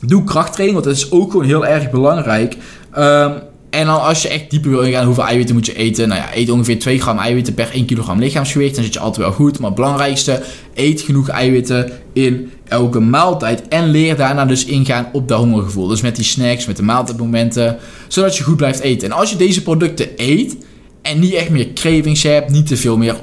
doe 0.01 0.23
krachttraining, 0.23 0.83
want 0.83 0.95
dat 0.95 1.03
is 1.03 1.11
ook 1.11 1.31
gewoon 1.31 1.45
heel 1.45 1.65
erg 1.65 1.89
belangrijk. 1.89 2.57
Um, 2.97 3.33
en 3.69 3.85
dan 3.85 4.01
als 4.01 4.21
je 4.21 4.27
echt 4.27 4.49
dieper 4.49 4.69
wil 4.69 4.81
ingaan, 4.81 5.05
hoeveel 5.05 5.25
eiwitten 5.25 5.55
moet 5.55 5.65
je 5.65 5.75
eten? 5.75 6.07
Nou 6.07 6.21
ja, 6.21 6.35
eet 6.35 6.49
ongeveer 6.49 6.79
2 6.79 6.99
gram 6.99 7.17
eiwitten 7.17 7.53
per 7.53 7.69
1 7.73 7.85
kilogram 7.85 8.19
lichaamsgewicht. 8.19 8.75
Dan 8.75 8.83
zit 8.83 8.93
je 8.93 8.99
altijd 8.99 9.25
wel 9.25 9.35
goed. 9.35 9.59
Maar 9.59 9.67
het 9.67 9.79
belangrijkste, 9.79 10.41
eet 10.73 11.01
genoeg 11.01 11.29
eiwitten 11.29 11.91
in 12.13 12.51
elke 12.67 12.99
maaltijd. 12.99 13.67
En 13.67 13.89
leer 13.89 14.15
daarna 14.15 14.45
dus 14.45 14.65
ingaan 14.65 15.09
op 15.13 15.27
dat 15.27 15.39
hongergevoel. 15.39 15.87
Dus 15.87 16.01
met 16.01 16.15
die 16.15 16.25
snacks, 16.25 16.65
met 16.65 16.77
de 16.77 16.83
maaltijdmomenten. 16.83 17.77
Zodat 18.07 18.37
je 18.37 18.43
goed 18.43 18.57
blijft 18.57 18.79
eten. 18.79 19.11
En 19.11 19.17
als 19.17 19.29
je 19.29 19.35
deze 19.35 19.63
producten 19.63 20.07
eet 20.15 20.57
en 21.01 21.19
niet 21.19 21.33
echt 21.33 21.49
meer 21.49 21.73
cravings 21.73 22.23
hebt, 22.23 22.51
niet 22.51 22.67
te 22.67 22.77
veel 22.77 22.97
meer 22.97 23.15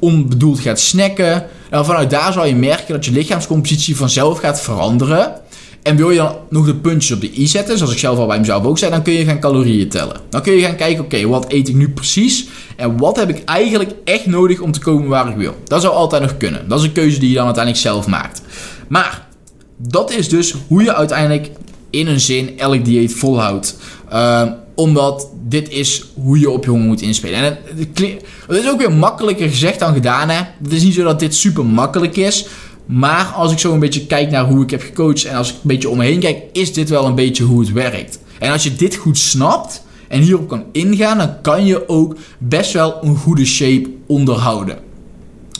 onbedoeld 0.00 0.60
gaat 0.60 0.80
snacken. 0.80 1.46
En 1.70 1.84
vanuit 1.84 2.10
daar 2.10 2.32
zal 2.32 2.46
je 2.46 2.54
merken 2.54 2.94
dat 2.94 3.04
je 3.04 3.12
lichaamscompositie 3.12 3.96
vanzelf 3.96 4.38
gaat 4.38 4.60
veranderen. 4.60 5.32
En 5.82 5.96
wil 5.96 6.10
je 6.10 6.16
dan 6.16 6.36
nog 6.48 6.66
de 6.66 6.74
puntjes 6.74 7.12
op 7.12 7.20
de 7.20 7.38
i 7.38 7.46
zetten, 7.46 7.78
zoals 7.78 7.92
ik 7.92 7.98
zelf 7.98 8.18
al 8.18 8.26
bij 8.26 8.38
mezelf 8.38 8.64
ook 8.64 8.78
zei, 8.78 8.90
dan 8.90 9.02
kun 9.02 9.12
je 9.12 9.24
gaan 9.24 9.40
calorieën 9.40 9.88
tellen. 9.88 10.16
Dan 10.28 10.42
kun 10.42 10.52
je 10.52 10.62
gaan 10.62 10.76
kijken, 10.76 11.04
oké, 11.04 11.26
wat 11.26 11.52
eet 11.52 11.68
ik 11.68 11.74
nu 11.74 11.90
precies? 11.90 12.46
En 12.76 12.98
wat 12.98 13.16
heb 13.16 13.28
ik 13.28 13.44
eigenlijk 13.44 13.90
echt 14.04 14.26
nodig 14.26 14.60
om 14.60 14.72
te 14.72 14.80
komen 14.80 15.08
waar 15.08 15.28
ik 15.28 15.36
wil? 15.36 15.54
Dat 15.64 15.82
zou 15.82 15.94
altijd 15.94 16.22
nog 16.22 16.36
kunnen. 16.36 16.68
Dat 16.68 16.78
is 16.78 16.84
een 16.84 16.92
keuze 16.92 17.18
die 17.18 17.28
je 17.28 17.34
dan 17.34 17.44
uiteindelijk 17.44 17.84
zelf 17.84 18.06
maakt. 18.06 18.42
Maar 18.88 19.26
dat 19.76 20.12
is 20.12 20.28
dus 20.28 20.54
hoe 20.66 20.82
je 20.82 20.94
uiteindelijk 20.94 21.50
in 21.90 22.06
een 22.06 22.20
zin 22.20 22.58
elk 22.58 22.84
dieet 22.84 23.14
volhoudt. 23.14 23.76
Uh, 24.12 24.42
omdat 24.74 25.28
dit 25.48 25.68
is 25.68 26.04
hoe 26.14 26.38
je 26.38 26.50
op 26.50 26.64
je 26.64 26.70
honger 26.70 26.86
moet 26.86 27.02
inspelen. 27.02 27.38
En 27.38 27.58
het, 27.76 28.00
is 28.48 28.68
ook 28.68 28.78
weer 28.78 28.92
makkelijker 28.92 29.48
gezegd 29.48 29.78
dan 29.78 29.94
gedaan. 29.94 30.28
Hè? 30.28 30.42
Het 30.62 30.72
is 30.72 30.82
niet 30.82 30.94
zo 30.94 31.02
dat 31.02 31.18
dit 31.18 31.34
super 31.34 31.66
makkelijk 31.66 32.16
is. 32.16 32.46
Maar 32.86 33.24
als 33.24 33.52
ik 33.52 33.58
zo 33.58 33.72
een 33.72 33.78
beetje 33.78 34.06
kijk 34.06 34.30
naar 34.30 34.44
hoe 34.44 34.62
ik 34.62 34.70
heb 34.70 34.82
gecoacht 34.82 35.24
en 35.24 35.36
als 35.36 35.48
ik 35.48 35.54
een 35.54 35.60
beetje 35.62 35.88
om 35.88 35.96
me 35.98 36.04
heen 36.04 36.20
kijk, 36.20 36.42
is 36.52 36.72
dit 36.72 36.88
wel 36.88 37.06
een 37.06 37.14
beetje 37.14 37.44
hoe 37.44 37.60
het 37.60 37.72
werkt. 37.72 38.18
En 38.38 38.52
als 38.52 38.62
je 38.62 38.74
dit 38.74 38.94
goed 38.94 39.18
snapt 39.18 39.82
en 40.08 40.20
hierop 40.20 40.48
kan 40.48 40.64
ingaan, 40.72 41.18
dan 41.18 41.40
kan 41.40 41.66
je 41.66 41.88
ook 41.88 42.16
best 42.38 42.72
wel 42.72 42.98
een 43.02 43.16
goede 43.16 43.44
shape 43.44 43.90
onderhouden. 44.06 44.78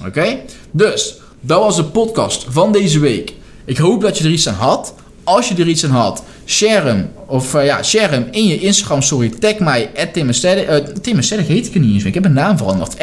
Oké? 0.07 0.39
Dus, 0.71 1.17
dat 1.41 1.61
was 1.61 1.77
de 1.77 1.85
podcast 1.85 2.47
van 2.49 2.73
deze 2.73 2.99
week. 2.99 3.35
Ik 3.65 3.77
hoop 3.77 4.01
dat 4.01 4.19
je 4.19 4.25
er 4.25 4.31
iets 4.31 4.49
aan 4.49 4.55
had. 4.55 4.95
Als 5.31 5.49
je 5.49 5.55
er 5.55 5.69
iets 5.69 5.85
aan 5.85 5.91
had, 5.91 6.23
share 6.47 6.87
hem. 6.87 7.11
Of 7.27 7.55
uh, 7.55 7.65
ja, 7.65 7.83
share 7.83 8.13
hem 8.13 8.29
in 8.31 8.47
je 8.47 8.59
Instagram 8.59 9.03
story. 9.03 9.29
Tag 9.29 9.59
mij, 9.59 9.91
at 9.97 10.13
Tim 10.13 10.29
uh, 10.29 10.75
Tim 11.03 11.19
heet 11.19 11.67
ik 11.67 11.75
er 11.75 11.81
niet 11.81 11.95
eens. 11.95 12.05
Ik 12.05 12.15
heb 12.15 12.25
een 12.25 12.33
naam 12.33 12.57
veranderd. 12.57 12.97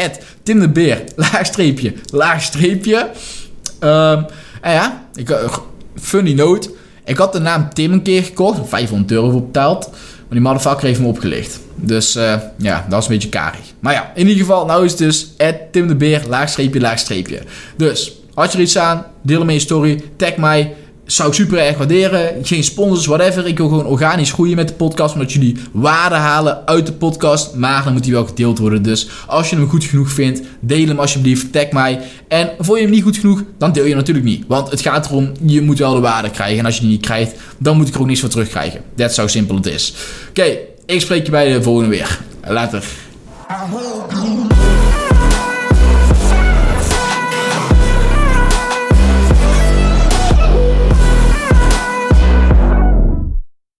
Tim 0.43 0.59
de 0.59 0.69
Beer, 0.69 1.03
laagstreepje, 1.31 1.93
laagstreepje. 2.11 3.09
Um, 3.79 4.25
en 4.61 4.73
ja, 4.73 5.07
ik, 5.15 5.29
uh, 5.29 5.57
funny 5.95 6.33
note. 6.33 6.69
Ik 7.05 7.17
had 7.17 7.33
de 7.33 7.39
naam 7.39 7.73
Tim 7.73 7.91
een 7.91 8.01
keer 8.01 8.23
gekocht. 8.23 8.59
500 8.69 9.11
euro 9.11 9.29
voor 9.29 9.43
betaald. 9.43 9.89
Maar 9.91 10.37
die 10.37 10.41
motherfucker 10.41 10.87
heeft 10.87 10.99
me 10.99 11.07
opgelicht. 11.07 11.59
Dus 11.75 12.13
ja, 12.57 12.85
dat 12.89 13.01
is 13.01 13.07
een 13.07 13.13
beetje 13.13 13.29
karig. 13.29 13.73
Maar 13.79 13.93
ja, 13.93 14.11
in 14.15 14.27
ieder 14.27 14.45
geval, 14.45 14.65
nou 14.65 14.85
is 14.85 14.91
het 14.91 14.99
dus 14.99 15.33
Tim 15.71 15.87
de 15.87 15.95
Beer, 15.95 16.21
laagstreepje, 16.27 16.79
laagstreepje. 16.79 17.41
Dus, 17.77 18.21
had 18.33 18.51
je 18.51 18.57
er 18.57 18.63
iets 18.63 18.77
aan, 18.77 19.05
deel 19.21 19.39
hem 19.39 19.47
in 19.49 19.55
je 19.55 19.61
story, 19.61 20.03
tag 20.15 20.35
mij 20.35 20.75
zou 21.08 21.30
ik 21.30 21.36
super 21.36 21.58
erg 21.58 21.78
waarderen. 21.78 22.46
Geen 22.46 22.63
sponsors, 22.63 23.06
whatever. 23.06 23.48
Ik 23.48 23.58
wil 23.58 23.67
gewoon 23.67 23.86
organisch 23.86 24.32
groeien 24.32 24.56
met 24.56 24.67
de 24.67 24.74
podcast. 24.74 25.13
Omdat 25.13 25.32
jullie 25.32 25.58
waarde 25.72 26.15
halen 26.15 26.67
uit 26.67 26.86
de 26.86 26.91
podcast. 26.91 27.56
Maar 27.56 27.84
dan 27.84 27.93
moet 27.93 28.04
die 28.04 28.13
wel 28.13 28.26
gedeeld 28.26 28.60
worden. 28.60 28.82
Dus 28.82 29.10
als 29.28 29.50
je 29.50 29.56
hem 29.56 29.70
goed 29.70 29.84
genoeg 29.84 30.12
vindt, 30.12 30.41
deel 30.60 30.88
hem 30.88 31.00
alsjeblieft. 31.00 31.52
Tag 31.52 31.72
mij. 31.72 32.00
En 32.28 32.52
vond 32.60 32.78
je 32.78 32.84
hem 32.84 32.93
niet 32.93 33.04
goed 33.04 33.17
genoeg, 33.17 33.43
dan 33.58 33.72
deel 33.72 33.84
je 33.84 33.89
hem 33.89 33.98
natuurlijk 33.98 34.26
niet. 34.26 34.43
Want 34.48 34.70
het 34.72 34.82
gaat 34.82 35.06
erom, 35.06 35.32
je 35.46 35.62
moet 35.62 35.80
wel 35.80 35.93
de 35.93 36.00
waarde 36.00 36.30
krijgen. 36.30 36.60
En 36.60 36.65
als 36.65 36.76
je 36.76 36.82
die 36.82 36.89
niet 36.89 37.02
krijgt, 37.02 37.36
dan 37.58 37.78
moet 37.78 37.88
ik 37.88 37.93
er 37.93 38.00
ook 38.00 38.08
niks 38.08 38.20
voor 38.20 38.30
terugkrijgen. 38.30 38.82
Dat 38.96 39.10
is 39.10 39.15
zo 39.15 39.28
simpel 39.28 39.56
het 39.56 39.65
is. 39.65 39.93
Oké, 40.30 40.58
ik 40.86 41.02
spreek 41.02 41.26
je 41.26 41.32
bij 41.32 41.54
de 41.54 41.63
volgende 41.63 41.89
weer. 41.89 42.20
Later. 42.48 42.84